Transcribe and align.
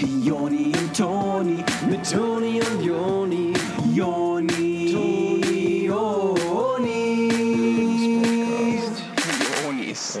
Joni 0.00 0.66
und 0.66 0.96
Toni, 0.96 1.64
mit 1.90 2.08
Toni 2.08 2.60
und 2.60 2.82
Joni, 2.84 3.52
Joni, 3.92 4.92
Toni, 4.92 5.86
Joni. 5.86 7.08
Jonis. 9.64 10.20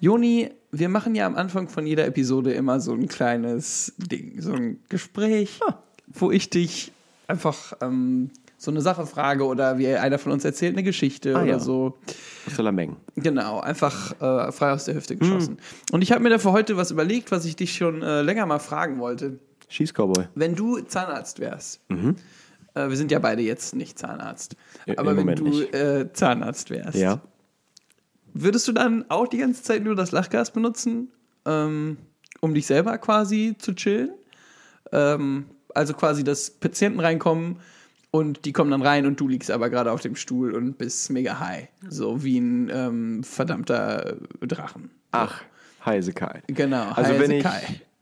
Joni, 0.00 0.50
wir 0.72 0.88
machen 0.88 1.14
ja 1.14 1.26
am 1.26 1.36
Anfang 1.36 1.68
von 1.68 1.86
jeder 1.86 2.06
Episode 2.06 2.54
immer 2.54 2.80
so 2.80 2.92
ein 2.92 3.06
kleines 3.06 3.94
Ding, 3.98 4.40
so 4.40 4.52
ein 4.52 4.80
Gespräch, 4.88 5.60
wo 6.08 6.32
ich 6.32 6.50
dich 6.50 6.90
einfach 7.28 7.74
ähm, 7.80 8.30
so 8.64 8.70
eine 8.70 8.80
Sache 8.80 9.06
frage 9.06 9.44
oder 9.44 9.78
wie 9.78 9.88
einer 9.88 10.18
von 10.18 10.32
uns 10.32 10.44
erzählt 10.44 10.74
eine 10.74 10.82
Geschichte 10.82 11.32
oder 11.32 11.44
ja. 11.44 11.58
so. 11.58 11.98
Salameng. 12.48 12.96
Genau, 13.16 13.60
einfach 13.60 14.12
äh, 14.20 14.52
frei 14.52 14.72
aus 14.72 14.84
der 14.84 14.94
Hüfte 14.94 15.16
geschossen. 15.16 15.58
Und 15.92 16.02
ich 16.02 16.12
habe 16.12 16.22
mir 16.22 16.30
da 16.30 16.38
für 16.38 16.52
heute 16.52 16.76
was 16.76 16.90
überlegt, 16.90 17.30
was 17.30 17.44
ich 17.44 17.56
dich 17.56 17.76
schon 17.76 18.02
äh, 18.02 18.22
länger 18.22 18.46
mal 18.46 18.58
fragen 18.58 18.98
wollte. 18.98 19.38
Schießcowboy. 19.68 20.28
Wenn 20.34 20.54
du 20.54 20.78
Zahnarzt 20.80 21.40
wärst, 21.40 21.80
äh, 21.88 22.88
wir 22.88 22.96
sind 22.96 23.10
ja 23.10 23.18
beide 23.18 23.42
jetzt 23.42 23.74
nicht 23.74 23.98
Zahnarzt, 23.98 24.56
Ja, 24.86 24.98
aber 24.98 25.12
im 25.12 25.18
wenn 25.18 25.24
Moment 25.24 25.40
du 25.40 25.62
äh, 25.76 26.12
Zahnarzt 26.12 26.70
wärst, 26.70 26.98
Ja. 26.98 27.20
würdest 28.34 28.68
du 28.68 28.72
dann 28.72 29.04
auch 29.08 29.26
die 29.26 29.38
ganze 29.38 29.62
Zeit 29.62 29.82
nur 29.84 29.94
das 29.94 30.12
Lachgas 30.12 30.50
benutzen, 30.50 31.10
ähm, 31.46 31.96
um 32.40 32.54
dich 32.54 32.66
selber 32.66 32.98
quasi 32.98 33.54
zu 33.58 33.74
chillen? 33.74 34.10
Ähm, 34.92 35.46
also 35.74 35.94
quasi, 35.94 36.22
dass 36.24 36.50
Patienten 36.50 37.00
reinkommen 37.00 37.56
und 38.14 38.44
die 38.44 38.52
kommen 38.52 38.70
dann 38.70 38.82
rein 38.82 39.06
und 39.06 39.18
du 39.18 39.26
liegst 39.26 39.50
aber 39.50 39.70
gerade 39.70 39.90
auf 39.90 40.00
dem 40.00 40.14
Stuhl 40.14 40.54
und 40.54 40.78
bist 40.78 41.10
mega 41.10 41.40
high. 41.40 41.66
So 41.88 42.22
wie 42.22 42.38
ein 42.38 42.70
ähm, 42.72 43.24
verdammter 43.24 44.18
Drachen. 44.40 44.90
Ach, 45.10 45.42
Heisekai. 45.84 46.42
Genau, 46.46 46.90
Also 46.92 47.10
High 47.10 47.20
wenn 47.20 47.30
ich-. 47.32 47.44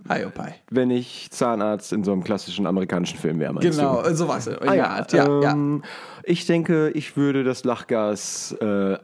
High 0.08 0.26
Opai. 0.26 0.54
Wenn 0.68 0.90
ich 0.90 1.30
Zahnarzt 1.30 1.92
in 1.92 2.02
so 2.04 2.12
einem 2.12 2.24
klassischen 2.24 2.66
amerikanischen 2.66 3.18
Film 3.18 3.38
wäre, 3.38 3.52
meinst 3.54 3.78
Genau, 3.78 4.02
du? 4.02 4.14
sowas. 4.14 4.48
Ah, 4.48 4.74
ja. 4.74 5.06
Ja, 5.12 5.40
ja. 5.40 5.52
ähm, 5.52 5.82
Ich 6.24 6.44
denke, 6.44 6.90
ich 6.90 7.16
würde 7.16 7.42
das 7.44 7.64
Lachgas 7.64 8.52
äh, 8.60 8.98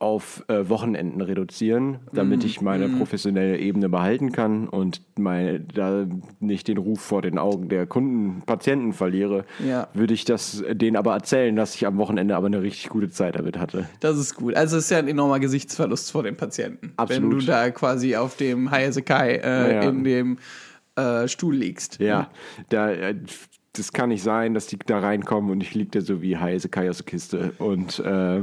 auf 0.00 0.44
äh, 0.46 0.68
Wochenenden 0.68 1.20
reduzieren, 1.20 1.98
damit 2.12 2.40
Mhm, 2.40 2.46
ich 2.46 2.60
meine 2.60 2.88
professionelle 2.88 3.58
Ebene 3.58 3.88
behalten 3.88 4.30
kann 4.30 4.68
und 4.68 5.02
meine, 5.18 5.58
da 5.58 6.06
nicht 6.38 6.68
den 6.68 6.78
Ruf 6.78 7.00
vor 7.00 7.20
den 7.20 7.36
Augen 7.36 7.68
der 7.68 7.84
Kunden, 7.86 8.42
Patienten 8.46 8.92
verliere, 8.92 9.44
Ja. 9.58 9.88
würde 9.94 10.14
ich 10.14 10.24
das 10.24 10.62
denen 10.70 10.96
aber 10.96 11.14
erzählen, 11.14 11.56
dass 11.56 11.74
ich 11.74 11.84
am 11.84 11.98
Wochenende 11.98 12.36
aber 12.36 12.46
eine 12.46 12.62
richtig 12.62 12.90
gute 12.90 13.10
Zeit 13.10 13.34
damit 13.36 13.58
hatte. 13.58 13.88
Das 13.98 14.16
ist 14.18 14.36
gut. 14.36 14.54
Also 14.54 14.76
es 14.76 14.84
ist 14.84 14.90
ja 14.90 14.98
ein 14.98 15.08
enormer 15.08 15.40
Gesichtsverlust 15.40 16.12
vor 16.12 16.22
den 16.22 16.36
Patienten. 16.36 16.92
Absolut. 16.96 17.30
Wenn 17.32 17.38
du 17.40 17.44
da 17.44 17.70
quasi 17.70 18.14
auf 18.14 18.36
dem 18.36 18.70
High 18.70 18.88
as 18.90 18.96
a 18.98 19.00
Kai 19.00 19.34
äh, 19.42 19.74
Ja. 19.74 19.82
in 19.88 20.04
dem 20.04 20.38
äh, 20.94 21.26
Stuhl 21.28 21.54
liegst. 21.54 22.00
Ja, 22.00 22.28
da, 22.70 22.90
äh, 22.90 23.14
das 23.72 23.92
kann 23.92 24.08
nicht 24.08 24.22
sein, 24.22 24.54
dass 24.54 24.66
die 24.66 24.78
da 24.78 24.98
reinkommen 24.98 25.50
und 25.50 25.60
ich 25.60 25.74
liege 25.74 25.90
da 25.90 26.00
so 26.00 26.22
wie 26.22 26.36
heiße 26.36 26.68
Kai 26.68 26.88
aus 26.88 26.98
der 26.98 27.06
Kiste. 27.06 27.52
Und 27.58 28.00
äh, 28.00 28.42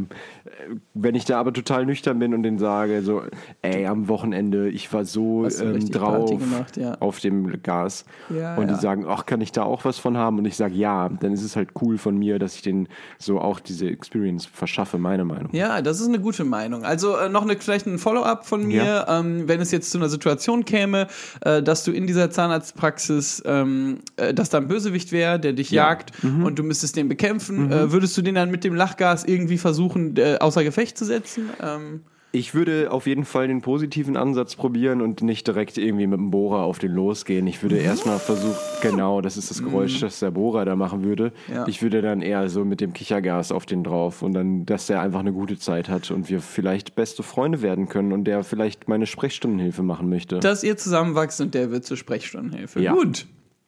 wenn 0.94 1.16
ich 1.16 1.26
da 1.26 1.40
aber 1.40 1.52
total 1.52 1.86
nüchtern 1.86 2.20
bin 2.20 2.34
und 2.34 2.44
denen 2.44 2.60
sage, 2.60 3.02
so, 3.02 3.24
ey, 3.62 3.86
am 3.86 4.08
Wochenende, 4.08 4.70
ich 4.70 4.92
war 4.94 5.04
so 5.04 5.48
ähm, 5.48 5.90
drauf 5.90 6.30
gemacht, 6.30 6.78
ja. 6.78 6.96
auf 7.00 7.20
dem 7.20 7.62
Gas. 7.64 8.06
Ja, 8.30 8.56
und 8.56 8.68
ja. 8.68 8.76
die 8.76 8.80
sagen, 8.80 9.06
ach, 9.08 9.26
kann 9.26 9.42
ich 9.42 9.52
da 9.52 9.64
auch 9.64 9.84
was 9.84 9.98
von 9.98 10.16
haben? 10.16 10.38
Und 10.38 10.46
ich 10.46 10.56
sage, 10.56 10.76
ja, 10.76 11.10
dann 11.10 11.34
ist 11.34 11.44
es 11.44 11.56
halt 11.56 11.70
cool 11.82 11.98
von 11.98 12.18
mir, 12.18 12.40
dass 12.40 12.56
ich 12.56 12.62
denen 12.62 12.88
so 13.18 13.40
auch 13.40 13.60
diese 13.60 13.88
Experience 13.88 14.46
verschaffe, 14.46 14.98
meine 14.98 15.26
Meinung. 15.26 15.50
Ja, 15.54 15.82
das 15.82 16.00
ist 16.00 16.08
eine 16.08 16.20
gute 16.20 16.44
Meinung. 16.44 16.86
Also 16.86 17.18
äh, 17.18 17.30
noch 17.30 17.44
eine, 17.44 17.58
vielleicht 17.58 17.88
ein 17.88 17.98
Follow-up 17.98 18.46
von 18.46 18.66
mir, 18.66 19.06
ähm, 19.10 19.48
wenn 19.48 19.60
es 19.60 19.72
jetzt 19.72 19.92
zu 19.92 19.98
einer 19.98 20.10
Situation 20.10 20.66
käme, 20.66 21.08
äh, 21.42 21.64
dass 21.64 21.84
du 21.84 21.92
in 21.92 22.06
dieser 22.08 22.30
Zahnarztpraxis, 22.30 23.44
ähm, 23.46 24.00
äh, 24.18 24.34
dass 24.34 24.50
da 24.50 24.60
ein 24.60 24.68
Bösewicht 24.68 25.12
wäre, 25.16 25.40
der 25.40 25.54
dich 25.54 25.72
jagt 25.72 26.12
Mhm. 26.24 26.44
und 26.46 26.60
du 26.60 26.64
müsstest 26.64 26.96
den 26.96 27.08
bekämpfen, 27.10 27.72
äh, 27.72 27.92
würdest 27.92 28.16
du 28.18 28.22
den 28.22 28.36
dann 28.36 28.52
mit 28.52 28.64
dem 28.64 28.76
Lachgas 28.76 29.24
irgendwie 29.26 29.58
versuchen, 29.58 30.16
äh, 30.18 30.38
außer 30.40 30.64
Gefecht 30.64 30.98
zu 30.98 31.06
setzen? 31.06 31.50
Ähm, 31.64 32.02
Ich 32.32 32.54
würde 32.54 32.92
auf 32.92 33.08
jeden 33.08 33.24
Fall 33.24 33.48
den 33.48 33.62
positiven 33.62 34.18
Ansatz 34.18 34.58
probieren 34.58 35.00
und 35.00 35.22
nicht 35.22 35.48
direkt 35.48 35.78
irgendwie 35.78 36.06
mit 36.06 36.20
dem 36.20 36.32
Bohrer 36.32 36.64
auf 36.64 36.80
den 36.80 36.92
losgehen. 36.92 37.48
Ich 37.48 37.64
würde 37.64 37.78
erstmal 37.78 38.20
versuchen, 38.20 38.58
genau, 38.82 39.22
das 39.22 39.38
ist 39.38 39.50
das 39.52 39.64
Geräusch, 39.64 40.02
das 40.02 40.20
der 40.20 40.32
Bohrer 40.32 40.66
da 40.66 40.76
machen 40.76 41.06
würde. 41.06 41.32
Ja. 41.48 41.66
Ich 41.66 41.82
würde 41.82 42.02
dann 42.02 42.22
eher 42.22 42.50
so 42.50 42.66
mit 42.66 42.82
dem 42.82 42.92
Kichergas 42.92 43.54
auf 43.54 43.66
den 43.66 43.86
drauf 43.86 44.22
und 44.22 44.34
dann, 44.34 44.66
dass 44.66 44.88
der 44.88 45.00
einfach 45.00 45.22
eine 45.22 45.32
gute 45.32 45.58
Zeit 45.58 45.88
hat 45.88 46.12
und 46.12 46.30
wir 46.30 46.42
vielleicht 46.42 46.94
beste 46.96 47.24
Freunde 47.24 47.62
werden 47.62 47.88
können 47.88 48.12
und 48.12 48.26
der 48.26 48.44
vielleicht 48.44 48.90
meine 48.90 49.06
Sprechstundenhilfe 49.06 49.82
machen 49.82 50.10
möchte. 50.10 50.40
dass 50.42 50.62
ihr 50.62 50.76
zusammenwachst 50.76 51.40
und 51.40 51.54
der 51.54 51.72
wird 51.72 51.86
zur 51.86 51.96
Sprechstundenhilfe. 51.96 52.82
Ja. 52.82 52.92
Gut. 52.96 53.28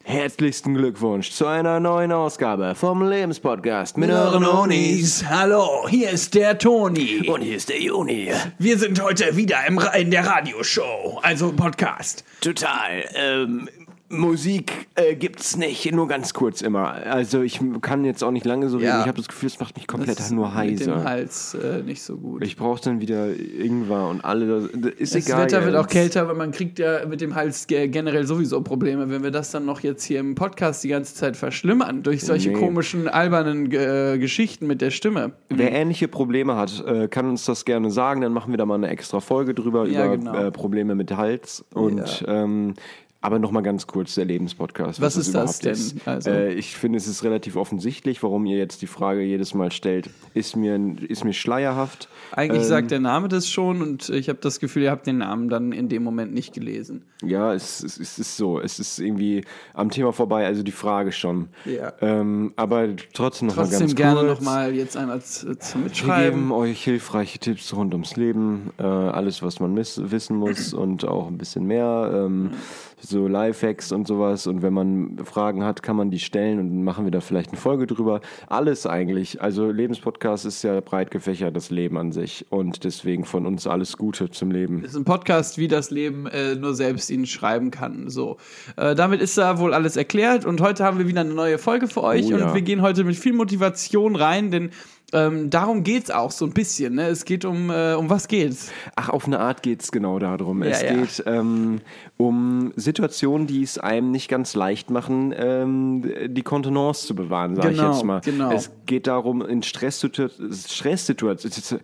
Herzlichsten 0.10 0.74
Glückwunsch 0.74 1.32
zu 1.32 1.48
einer 1.48 1.82
neuen 1.82 2.14
Ausgabe 2.14 2.76
vom 2.76 3.06
Lebenspodcast 3.06 3.98
mit 3.98 4.10
euren 4.10 4.46
Onis. 4.46 5.26
Hallo, 5.28 5.86
hier 5.90 6.12
ist 6.12 6.34
der 6.34 6.58
Toni. 6.58 7.28
Und 7.30 7.42
hier 7.42 7.58
ist 7.58 7.68
der 7.68 7.82
Juni. 7.82 8.32
Wir 8.58 8.78
sind 8.78 9.04
heute 9.04 9.36
wieder 9.36 9.58
im, 9.68 9.78
Ra- 9.78 9.96
in 9.96 10.10
der 10.10 10.26
Radioshow, 10.26 11.20
also 11.24 11.52
Podcast. 11.52 12.24
Total. 12.40 13.04
Ähm, 13.16 13.68
Musik 14.10 14.88
äh, 14.96 15.16
gibt's 15.16 15.58
nicht, 15.58 15.92
nur 15.92 16.08
ganz 16.08 16.34
kurz 16.34 16.62
immer. 16.62 16.92
Also 16.94 17.42
ich 17.42 17.60
kann 17.82 18.06
jetzt 18.06 18.24
auch 18.24 18.32
nicht 18.32 18.46
lange 18.46 18.70
so 18.70 18.78
reden. 18.78 18.88
Ja. 18.88 19.02
Ich 19.02 19.08
habe 19.08 19.18
das 19.18 19.28
Gefühl, 19.28 19.48
es 19.48 19.60
macht 19.60 19.76
mich 19.76 19.86
komplett 19.86 20.18
ist 20.20 20.32
nur 20.32 20.46
Mit 20.48 20.80
dem 20.80 20.94
heiser. 20.96 21.04
Hals 21.04 21.54
äh, 21.56 21.82
nicht 21.84 22.02
so 22.02 22.16
gut. 22.18 22.44
Ich 22.46 22.56
brauche 22.56 22.82
dann 22.82 23.02
wieder 23.02 23.28
Ingwer 23.38 24.08
und 24.08 24.24
alle. 24.24 24.70
Ist 24.98 25.14
das 25.14 25.26
egal. 25.28 25.44
Wetter 25.44 25.66
wird 25.66 25.76
auch 25.76 25.82
jetzt. 25.84 25.92
kälter, 25.92 26.22
aber 26.22 26.34
man 26.36 26.52
kriegt 26.52 26.80
ja 26.80 27.06
mit 27.06 27.20
dem 27.20 27.36
Hals 27.36 27.68
ge- 27.68 27.90
generell 27.90 28.26
sowieso 28.26 28.62
Probleme. 28.62 29.10
Wenn 29.10 29.24
wir 29.24 29.32
das 29.32 29.52
dann 29.52 29.66
noch 29.66 29.82
jetzt 29.82 30.04
hier 30.06 30.20
im 30.22 30.36
Podcast 30.36 30.84
die 30.84 30.90
ganze 30.90 31.14
Zeit 31.14 31.36
verschlimmern 31.36 32.02
durch 32.04 32.24
solche 32.24 32.50
Nee. 32.52 32.56
komischen, 32.60 33.08
albernen 33.10 33.70
äh, 33.74 34.18
Geschichten 34.20 34.68
mit 34.68 34.80
der 34.82 34.92
Stimme. 34.92 35.34
Wer 35.50 35.74
ähnliche 35.74 36.08
Probleme 36.08 36.56
hat, 36.56 36.84
äh, 36.88 37.08
kann 37.10 37.28
uns 37.30 37.44
das 37.46 37.66
gerne 37.66 37.92
sagen. 37.92 38.22
Dann 38.22 38.32
machen 38.32 38.52
wir 38.54 38.58
da 38.58 38.66
mal 38.66 38.76
eine 38.76 38.88
extra 38.88 39.20
Folge 39.20 39.54
drüber 39.54 39.86
Ja, 39.86 40.06
über 40.06 40.18
genau. 40.18 40.34
äh, 40.36 40.52
Probleme 40.52 40.96
mit 40.96 41.16
Hals. 41.16 41.66
Und 41.74 42.24
ähm, 42.28 42.74
aber 43.22 43.40
noch 43.40 43.52
mal 43.52 43.62
ganz 43.62 43.88
kurz 43.88 44.16
der 44.16 44.26
Lebenspodcast. 44.26 45.02
Was 45.02 45.18
ist 45.18 45.34
das 45.34 45.60
denn? 45.60 45.72
Ist. 45.74 46.08
Also- 46.08 46.30
Äh, 46.30 46.54
ich 46.54 46.76
finde, 46.76 46.98
es 46.98 47.08
ist 47.08 47.24
relativ 47.24 47.56
offensichtlich, 47.56 48.22
warum 48.24 48.46
ihr 48.46 48.58
jetzt 48.58 48.82
die 48.82 48.88
Frage 48.88 49.22
jedes 49.22 49.54
Mal 49.54 49.72
stellt. 49.72 50.10
Ist 50.34 50.56
mir, 50.56 50.80
ist 51.08 51.24
mir 51.24 51.34
schleierhaft. 51.34 52.10
Eigentlich 52.38 52.62
Ähm, 52.62 52.68
sagt 52.68 52.92
der 52.92 53.00
Name 53.00 53.30
das 53.30 53.50
schon 53.50 53.82
und 53.82 54.10
ich 54.10 54.30
habe 54.30 54.38
das 54.40 54.60
Gefühl, 54.60 54.84
ihr 54.84 54.92
habt 54.92 55.08
den 55.08 55.18
Namen 55.18 55.50
dann 55.50 55.72
in 55.72 55.90
dem 55.90 56.04
Moment 56.04 56.34
nicht 56.36 56.54
gelesen. 56.54 57.04
Ja, 57.24 57.52
es, 57.52 57.84
es, 57.84 58.00
es 58.00 58.20
ist 58.20 58.38
so. 58.38 58.60
Es 58.60 58.78
ist 58.80 59.00
irgendwie 59.00 59.44
am 59.74 59.90
Thema 59.90 60.14
vorbei, 60.14 60.46
also 60.46 60.62
die 60.62 60.72
Frage 60.72 61.12
schon. 61.12 61.50
Ja. 61.66 61.94
Ähm, 62.00 62.54
aber 62.56 62.90
trotzdem 63.14 63.48
noch 63.48 63.56
mal 63.56 63.64
Trotzdem 63.64 63.80
ganz 63.80 63.96
gerne 63.96 64.20
kurz. 64.20 64.40
nochmal 64.40 64.76
jetzt 64.76 64.96
einmal 64.96 65.20
zu, 65.24 65.58
zu 65.58 65.80
Wir 65.80 65.84
mitschreiben. 65.86 66.34
geben 66.42 66.52
euch 66.52 66.84
hilfreiche 66.84 67.40
Tipps 67.40 67.76
rund 67.76 67.94
ums 67.96 68.16
Leben, 68.18 68.70
äh, 68.78 68.84
alles, 68.84 69.42
was 69.42 69.60
man 69.60 69.76
wissen 69.76 70.36
muss 70.38 70.74
und 70.76 71.08
auch 71.08 71.28
ein 71.28 71.40
bisschen 71.40 71.66
mehr, 71.66 72.12
ähm, 72.14 72.52
so 73.00 73.28
Lifehacks 73.28 73.92
und 73.92 74.08
sowas. 74.08 74.46
Und 74.46 74.62
wenn 74.62 74.74
man 74.74 75.18
Fragen 75.26 75.64
hat, 75.64 75.82
kann 75.82 75.96
man 75.96 76.12
die 76.12 76.20
stellen 76.20 76.60
und 76.60 76.70
dann 76.70 76.84
machen 76.84 77.04
wir 77.06 77.12
da 77.12 77.20
vielleicht 77.20 77.50
eine 77.50 77.58
Folge 77.60 77.88
drüber. 77.88 78.22
Alles 78.48 78.86
eigentlich. 78.86 79.42
Also 79.42 79.72
Lebenspodcast 79.72 80.46
ist 80.46 80.62
ja 80.64 80.80
breit 80.82 81.10
gefächert, 81.10 81.56
das 81.56 81.72
Leben 81.72 81.98
an 81.98 82.12
sich. 82.12 82.27
Und 82.50 82.84
deswegen 82.84 83.26
von 83.26 83.46
uns 83.46 83.68
alles 83.68 83.98
Gute 83.98 84.30
zum 84.32 84.52
Leben. 84.52 84.84
ist 84.84 84.96
ein 84.96 85.06
Podcast, 85.06 85.58
wie 85.58 85.68
das 85.68 85.92
Leben 85.92 86.28
äh, 86.28 86.56
nur 86.56 86.74
selbst 86.76 87.10
ihn 87.10 87.26
schreiben 87.26 87.72
kann. 87.72 88.10
So, 88.10 88.38
äh, 88.76 88.96
damit 88.96 89.22
ist 89.22 89.38
da 89.38 89.60
wohl 89.60 89.74
alles 89.74 89.96
erklärt 89.98 90.46
und 90.46 90.62
heute 90.62 90.84
haben 90.84 90.98
wir 91.00 91.08
wieder 91.08 91.22
eine 91.22 91.34
neue 91.34 91.58
Folge 91.58 91.88
für 91.88 92.04
euch 92.04 92.26
Oh 92.28 92.38
ja. 92.38 92.48
und 92.48 92.54
wir 92.54 92.62
gehen 92.62 92.82
heute 92.82 93.04
mit 93.04 93.16
viel 93.16 93.34
Motivation 93.34 94.16
rein, 94.16 94.52
denn 94.52 94.72
ähm, 95.14 95.50
darum 95.50 95.84
geht's 95.84 96.12
auch 96.12 96.32
so 96.32 96.44
ein 96.46 96.52
bisschen. 96.52 96.96
Ne? 96.96 97.08
Es 97.08 97.24
geht 97.24 97.46
um 97.46 97.70
äh, 97.70 97.94
um 97.94 98.10
was 98.10 98.28
geht's? 98.28 98.72
Ach, 98.98 99.08
auf 99.08 99.26
eine 99.26 99.40
Art 99.40 99.64
geht 99.64 99.82
es 99.82 99.94
genau 99.94 100.20
darum. 100.20 100.62
Ja, 100.64 100.70
es 100.72 100.82
ja. 100.82 100.94
geht 100.96 101.24
ähm, 101.26 101.80
um 102.18 102.74
Situationen, 102.76 103.48
die 103.48 103.64
es 103.64 103.78
einem 103.78 104.12
nicht 104.12 104.28
ganz 104.28 104.54
leicht 104.54 104.90
machen, 104.90 105.34
ähm, 105.38 106.04
die 106.28 106.42
Kontenance 106.44 107.08
zu 107.08 107.16
bewahren, 107.16 107.56
sage 107.56 107.70
Genau, 107.70 107.90
ich 107.92 107.96
jetzt 107.96 108.04
mal. 108.06 108.20
genau. 108.20 108.52
Es 108.52 108.70
geht 108.86 109.08
darum, 109.08 109.42
in 109.42 109.62
Stresssitua- 109.64 110.30
Stresssituationen. 110.54 111.82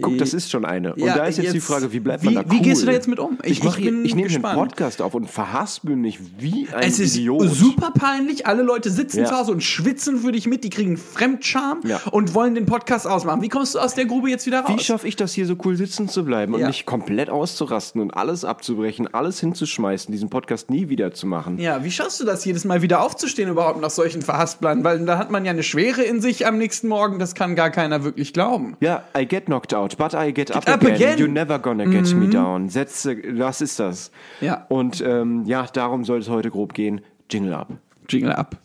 Guck, 0.00 0.18
das 0.18 0.34
ist 0.34 0.50
schon 0.50 0.64
eine. 0.64 0.94
Und 0.94 1.00
Ja, 1.02 1.16
da 1.16 1.24
ist 1.24 1.38
jetzt, 1.38 1.52
die 1.52 1.56
jetzt- 1.58 1.66
Frage, 1.66 1.92
wie 1.92 2.00
bleibt 2.00 2.22
wie- 2.22 2.26
man 2.30 2.44
da 2.46 2.50
wie 2.50 2.56
cool? 2.56 2.62
gehst 2.62 2.82
du 2.82 2.86
da 2.86 2.92
jetzt 2.92 3.08
mit 3.08 3.18
um? 3.18 3.38
Ich- 3.42 3.52
Ich, 3.58 3.64
mach 3.64 3.78
ich 3.78 3.86
ich 3.86 4.14
nehme 4.14 4.28
einen 4.48 4.56
Podcast 4.58 5.00
auf 5.02 5.14
und 5.14 5.28
verhaspel 5.30 5.96
mich 5.96 6.18
wie 6.38 6.68
ein 6.72 6.82
Es 6.88 6.98
ist 6.98 7.16
Idiot. 7.16 7.48
super 7.50 7.90
peinlich. 7.92 8.46
Alle 8.46 8.62
Leute 8.62 8.90
sitzen 8.90 9.20
Ja. 9.20 9.24
zu 9.26 9.36
Hause 9.36 9.52
und 9.52 9.62
schwitzen 9.62 10.18
für 10.18 10.32
dich 10.32 10.46
mit. 10.46 10.64
Die 10.64 10.70
kriegen 10.70 10.96
Fremdscham 10.96 11.80
Ja. 11.84 12.00
und 12.12 12.34
wollen 12.34 12.54
den 12.54 12.66
Podcast 12.66 13.06
ausmachen. 13.06 13.42
Wie 13.42 13.48
kommst 13.48 13.74
du 13.74 13.78
aus 13.78 13.94
der 13.94 14.06
Grube 14.06 14.30
jetzt 14.30 14.46
wieder 14.46 14.60
raus? 14.60 14.70
Wie 14.78 14.82
schaffe 14.82 15.08
ich 15.08 15.16
das 15.16 15.32
hier 15.32 15.46
so 15.46 15.56
cool 15.64 15.76
sitzen 15.76 16.08
zu 16.08 16.24
bleiben 16.24 16.54
und 16.54 16.62
nicht 16.66 16.86
komplett 16.86 17.30
auszurasten 17.30 18.00
und 18.00 18.12
alles 18.12 18.44
abzubrechen, 18.44 19.12
alles 19.12 19.40
hinzuschmeißen, 19.40 20.12
diesen 20.12 20.30
Podcast 20.30 20.70
nie 20.70 20.88
wieder 20.88 21.12
zu 21.12 21.26
machen? 21.26 21.58
Ja, 21.58 21.82
wie 21.84 21.90
schaffst 21.90 22.20
du 22.20 22.24
das 22.24 22.44
jedes 22.44 22.64
Mal 22.64 22.82
wieder 22.82 23.02
aufzustehen 23.02 23.48
überhaupt 23.48 23.80
nach 23.80 23.90
solchen 23.90 24.22
Verhasplern? 24.22 24.84
Weil 24.84 25.04
da 25.04 25.18
hat 25.18 25.30
man 25.30 25.44
ja 25.44 25.50
eine 25.50 25.62
Schwere 25.62 26.02
in 26.02 26.20
sich 26.20 26.46
am 26.46 26.58
nächsten 26.58 26.88
Morgen, 26.88 27.18
das 27.18 27.34
kann 27.34 27.54
gar 27.56 27.70
keiner 27.70 28.04
wirklich 28.04 28.32
glauben. 28.32 28.76
Ja, 28.80 29.02
I 29.16 29.26
get 29.26 29.46
knocked 29.46 29.72
out, 29.78 29.96
but 29.96 30.14
I 30.14 30.32
get, 30.32 30.50
up, 30.50 30.68
up 30.68 30.82
again. 30.82 30.94
again. 30.94 31.14
Mhm. 31.14 31.18
You're 31.18 31.28
never 31.32 31.58
gonna 31.58 31.86
get 31.86 32.12
me 32.14 32.28
down. 32.28 32.68
Sätze, 32.68 33.16
was 33.38 33.60
ist 33.60 33.78
das? 33.78 34.10
Ja. 34.40 34.66
Und 34.68 35.00
ähm, 35.00 35.44
ja, 35.46 35.66
darum 35.66 36.04
soll 36.04 36.18
es 36.20 36.28
heute 36.28 36.50
grob 36.50 36.74
gehen. 36.74 37.00
Jingle 37.30 37.54
up. 37.54 37.68
Jingle 38.08 38.32
ab. 38.32 38.56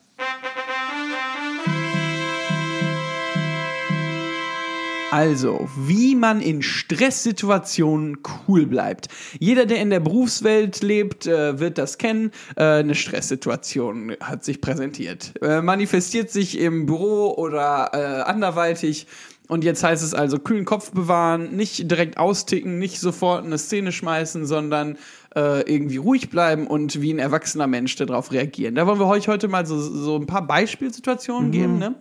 Also, 5.14 5.70
wie 5.78 6.16
man 6.16 6.42
in 6.42 6.64
Stresssituationen 6.64 8.18
cool 8.48 8.66
bleibt. 8.66 9.10
Jeder, 9.38 9.68
der 9.68 9.80
in 9.80 9.92
der 9.92 10.00
Berufswelt 10.00 10.82
lebt, 10.82 11.28
äh, 11.28 11.60
wird 11.60 11.78
das 11.78 12.00
kennen. 12.00 12.32
Äh, 12.56 12.64
eine 12.64 12.96
Stresssituation 12.96 14.16
hat 14.20 14.44
sich 14.44 14.60
präsentiert. 14.60 15.34
Äh, 15.44 15.62
manifestiert 15.62 16.32
sich 16.32 16.60
im 16.60 16.88
Büro 16.88 17.32
oder 17.38 17.92
äh, 17.94 18.24
anderweitig. 18.24 19.06
Und 19.50 19.64
jetzt 19.64 19.84
heißt 19.84 20.04
es 20.04 20.14
also 20.14 20.40
kühlen 20.40 20.64
Kopf 20.64 20.92
bewahren, 20.92 21.56
nicht 21.56 21.92
direkt 21.92 22.18
austicken, 22.18 22.80
nicht 22.80 23.00
sofort 23.00 23.46
eine 23.46 23.58
Szene 23.58 23.92
schmeißen, 23.92 24.46
sondern 24.46 24.98
äh, 25.36 25.70
irgendwie 25.70 25.98
ruhig 25.98 26.30
bleiben 26.30 26.66
und 26.66 27.02
wie 27.02 27.14
ein 27.14 27.20
erwachsener 27.20 27.68
Mensch 27.68 27.96
darauf 27.98 28.32
reagieren. 28.32 28.76
Da 28.76 28.88
wollen 28.88 29.00
wir 29.00 29.08
euch 29.08 29.28
heute 29.28 29.50
mal 29.50 29.66
so, 29.66 29.78
so 29.80 30.16
ein 30.16 30.28
paar 30.28 30.48
Beispielsituationen 30.48 31.52
geben, 31.52 31.78
ne? 31.78 31.96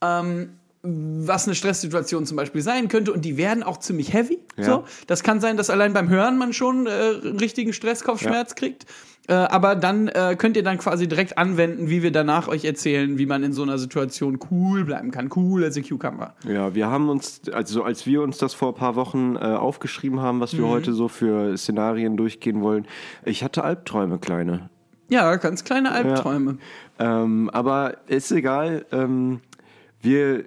Ähm, 0.00 0.50
was 0.84 1.46
eine 1.46 1.54
Stresssituation 1.54 2.26
zum 2.26 2.36
Beispiel 2.36 2.60
sein 2.60 2.88
könnte 2.88 3.12
und 3.12 3.24
die 3.24 3.36
werden 3.36 3.62
auch 3.62 3.78
ziemlich 3.78 4.12
heavy. 4.12 4.38
Ja. 4.56 4.64
So. 4.64 4.84
Das 5.06 5.22
kann 5.22 5.40
sein, 5.40 5.56
dass 5.56 5.70
allein 5.70 5.94
beim 5.94 6.08
Hören 6.10 6.36
man 6.36 6.52
schon 6.52 6.86
äh, 6.86 6.90
einen 6.90 7.38
richtigen 7.38 7.72
Stresskopfschmerz 7.72 8.54
kriegt. 8.54 8.86
Äh, 9.26 9.32
aber 9.32 9.74
dann 9.74 10.08
äh, 10.08 10.36
könnt 10.38 10.56
ihr 10.58 10.62
dann 10.62 10.76
quasi 10.76 11.08
direkt 11.08 11.38
anwenden, 11.38 11.88
wie 11.88 12.02
wir 12.02 12.12
danach 12.12 12.46
euch 12.46 12.66
erzählen, 12.66 13.16
wie 13.16 13.24
man 13.24 13.42
in 13.42 13.54
so 13.54 13.62
einer 13.62 13.78
Situation 13.78 14.38
cool 14.50 14.84
bleiben 14.84 15.10
kann. 15.10 15.30
Cool 15.34 15.64
als 15.64 15.78
a 15.78 15.80
Cucumber. 15.80 16.34
Ja, 16.46 16.74
wir 16.74 16.88
haben 16.88 17.08
uns, 17.08 17.40
also 17.50 17.82
als 17.82 18.04
wir 18.04 18.20
uns 18.20 18.36
das 18.36 18.52
vor 18.52 18.68
ein 18.68 18.74
paar 18.74 18.96
Wochen 18.96 19.36
äh, 19.36 19.38
aufgeschrieben 19.38 20.20
haben, 20.20 20.40
was 20.40 20.54
wir 20.56 20.68
heute 20.68 20.92
so 20.92 21.08
für 21.08 21.56
Szenarien 21.56 22.18
durchgehen 22.18 22.60
wollen, 22.60 22.86
ich 23.24 23.42
hatte 23.42 23.64
Albträume, 23.64 24.18
kleine. 24.18 24.68
Ja, 25.08 25.36
ganz 25.36 25.64
kleine 25.64 25.92
Albträume. 25.92 26.58
Ähm, 26.98 27.48
aber 27.50 27.96
ist 28.08 28.30
egal. 28.30 28.84
Ähm, 28.92 29.40
wir, 30.02 30.44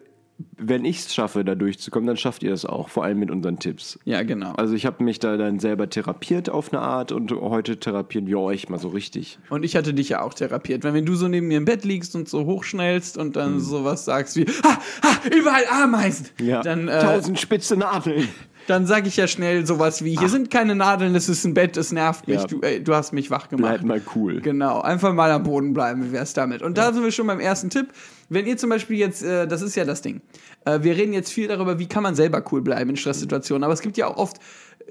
wenn 0.58 0.86
ich 0.86 1.00
es 1.00 1.14
schaffe, 1.14 1.44
da 1.44 1.56
durchzukommen, 1.56 2.06
dann 2.06 2.18
schafft 2.18 2.44
ihr 2.44 2.52
das 2.52 2.66
auch, 2.66 2.90
vor 2.90 3.04
allem 3.04 3.20
mit 3.20 3.32
unseren 3.32 3.58
Tipps. 3.60 4.00
Ja, 4.06 4.22
genau. 4.24 4.54
Also 4.54 4.76
ich 4.76 4.86
habe 4.86 5.04
mich 5.04 5.20
da 5.20 5.38
dann 5.38 5.60
selber 5.60 5.90
therapiert 5.90 6.50
auf 6.50 6.72
eine 6.72 6.82
Art 6.82 7.12
und 7.12 7.32
heute 7.32 7.80
therapieren 7.80 8.28
wir 8.28 8.40
euch 8.40 8.70
mal 8.70 8.78
so 8.78 8.90
richtig. 8.90 9.40
Und 9.50 9.64
ich 9.64 9.76
hatte 9.76 9.94
dich 9.94 10.10
ja 10.10 10.22
auch 10.22 10.34
therapiert. 10.34 10.84
Weil 10.84 10.94
wenn 10.94 11.06
du 11.06 11.16
so 11.16 11.28
neben 11.28 11.48
mir 11.48 11.58
im 11.58 11.66
Bett 11.66 11.84
liegst 11.86 12.16
und 12.16 12.30
so 12.30 12.46
hochschnellst 12.46 13.18
und 13.18 13.36
dann 13.36 13.60
sowas 13.60 14.06
sagst 14.06 14.36
wie, 14.36 14.46
ha, 14.46 14.80
ha, 15.04 15.36
überall 15.36 15.66
Ameisen, 15.72 16.28
dann, 16.64 16.88
äh, 16.88 17.00
Tausend 17.00 17.40
spitze 17.40 17.76
Nadeln. 17.76 18.28
Dann 18.68 18.86
sage 18.86 19.08
ich 19.08 19.18
ja 19.18 19.28
schnell 19.28 19.66
sowas 19.66 20.04
wie, 20.04 20.18
hier 20.18 20.30
sind 20.30 20.52
keine 20.52 20.76
Nadeln, 20.76 21.16
es 21.16 21.28
ist 21.30 21.44
ein 21.46 21.54
Bett, 21.54 21.76
es 21.78 21.92
nervt 21.92 22.28
mich, 22.28 22.42
Ja. 22.42 22.46
du, 22.48 22.62
ey, 22.62 22.84
du 22.84 22.94
hast 22.94 23.14
mich 23.14 23.32
wach 23.32 23.50
gemacht. 23.50 23.80
Bleib 23.82 23.84
mal 23.84 24.02
cool. 24.16 24.42
Genau, 24.42 24.82
einfach 24.82 25.14
mal 25.14 25.32
am 25.32 25.44
Boden 25.44 25.74
bleiben, 25.74 26.04
wie 26.06 26.12
wär's 26.12 26.34
damit? 26.34 26.62
Und 26.62 26.78
da 26.78 26.94
sind 26.94 27.04
wir 27.04 27.12
schon 27.12 27.28
beim 27.28 27.40
ersten 27.40 27.70
Tipp. 27.70 27.88
Wenn 28.30 28.46
ihr 28.46 28.58
zum 28.58 28.70
Beispiel 28.70 28.98
jetzt, 28.98 29.24
äh, 29.24 29.48
das 29.48 29.62
ist 29.62 29.76
ja 29.76 29.86
das 29.86 30.02
Ding, 30.02 30.22
äh, 30.66 30.80
wir 30.84 30.96
reden 30.96 31.14
jetzt 31.14 31.32
viel 31.32 31.48
darüber, 31.48 31.80
wie 31.80 31.88
kann 31.88 32.04
man 32.04 32.14
selber 32.16 32.44
cool 32.52 32.62
bleiben 32.62 32.90
in 32.92 32.98
Stresssituationen, 32.98 33.64
aber 33.64 33.74
es 33.74 33.82
gibt 33.82 33.98
ja 33.98 34.08
auch 34.08 34.18
oft, 34.18 34.38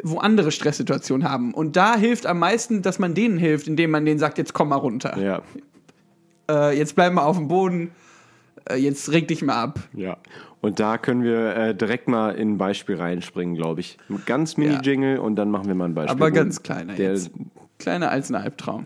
wo 0.02 0.18
andere 0.18 0.50
Stresssituationen 0.52 1.28
haben. 1.28 1.54
Und 1.54 1.76
da 1.76 1.96
hilft 1.96 2.26
am 2.26 2.38
meisten, 2.38 2.82
dass 2.82 2.98
man 2.98 3.14
denen 3.14 3.38
hilft, 3.38 3.66
indem 3.68 3.90
man 3.92 4.04
denen 4.04 4.18
sagt, 4.18 4.38
jetzt 4.38 4.52
komm 4.54 4.68
mal 4.70 4.76
runter. 4.76 5.18
Ja, 5.18 5.42
Äh, 6.50 6.78
jetzt 6.78 6.94
bleib 6.94 7.12
mal 7.12 7.22
auf 7.24 7.36
dem 7.36 7.48
Boden, 7.48 7.90
äh, 8.70 8.76
jetzt 8.76 9.10
reg 9.10 9.26
dich 9.28 9.42
mal 9.42 9.54
ab. 9.60 9.80
ja. 9.94 10.16
Und 10.66 10.80
da 10.80 10.98
können 10.98 11.22
wir 11.22 11.54
äh, 11.54 11.74
direkt 11.76 12.08
mal 12.08 12.34
in 12.34 12.54
ein 12.54 12.58
Beispiel 12.58 12.96
reinspringen, 12.96 13.54
glaube 13.54 13.78
ich. 13.78 13.98
Ganz 14.26 14.56
Mini-Jingle 14.56 15.18
und 15.18 15.36
dann 15.36 15.48
machen 15.48 15.68
wir 15.68 15.76
mal 15.76 15.84
ein 15.84 15.94
Beispiel. 15.94 16.10
Aber 16.10 16.32
ganz 16.32 16.60
kleiner 16.64 16.94
der, 16.94 17.12
jetzt. 17.12 17.30
Kleiner 17.78 18.10
als 18.10 18.30
ein 18.30 18.34
Albtraum. 18.34 18.84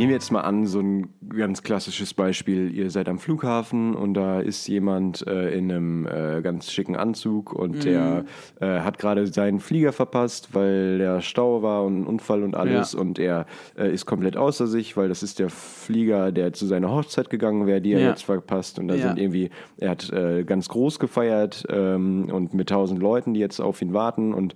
Nehmen 0.00 0.12
wir 0.12 0.16
jetzt 0.16 0.32
mal 0.32 0.40
an, 0.40 0.64
so 0.64 0.80
ein 0.80 1.10
ganz 1.36 1.62
klassisches 1.62 2.14
Beispiel. 2.14 2.74
Ihr 2.74 2.90
seid 2.90 3.06
am 3.06 3.18
Flughafen 3.18 3.94
und 3.94 4.14
da 4.14 4.40
ist 4.40 4.66
jemand 4.66 5.26
äh, 5.26 5.50
in 5.54 5.70
einem 5.70 6.06
äh, 6.06 6.40
ganz 6.40 6.72
schicken 6.72 6.96
Anzug 6.96 7.52
und 7.52 7.84
der 7.84 8.24
äh, 8.60 8.80
hat 8.80 8.96
gerade 8.96 9.26
seinen 9.26 9.60
Flieger 9.60 9.92
verpasst, 9.92 10.54
weil 10.54 10.96
der 10.96 11.20
Stau 11.20 11.62
war 11.62 11.84
und 11.84 12.00
ein 12.00 12.06
Unfall 12.06 12.44
und 12.44 12.56
alles. 12.56 12.94
Ja. 12.94 12.98
Und 12.98 13.18
er 13.18 13.44
äh, 13.78 13.92
ist 13.92 14.06
komplett 14.06 14.38
außer 14.38 14.66
sich, 14.66 14.96
weil 14.96 15.10
das 15.10 15.22
ist 15.22 15.38
der 15.38 15.50
Flieger, 15.50 16.32
der 16.32 16.54
zu 16.54 16.64
seiner 16.64 16.90
Hochzeit 16.90 17.28
gegangen 17.28 17.66
wäre, 17.66 17.82
die 17.82 17.92
er 17.92 18.00
Ja. 18.00 18.08
jetzt 18.08 18.22
verpasst. 18.24 18.78
Und 18.78 18.88
da 18.88 18.94
Ja. 18.94 19.02
sind 19.08 19.18
irgendwie, 19.18 19.50
er 19.76 19.90
hat 19.90 20.10
äh, 20.14 20.44
ganz 20.44 20.70
groß 20.70 20.98
gefeiert 20.98 21.66
ähm, 21.68 22.30
und 22.32 22.54
mit 22.54 22.70
tausend 22.70 23.02
Leuten, 23.02 23.34
die 23.34 23.40
jetzt 23.40 23.60
auf 23.60 23.82
ihn 23.82 23.92
warten. 23.92 24.32
Und 24.32 24.54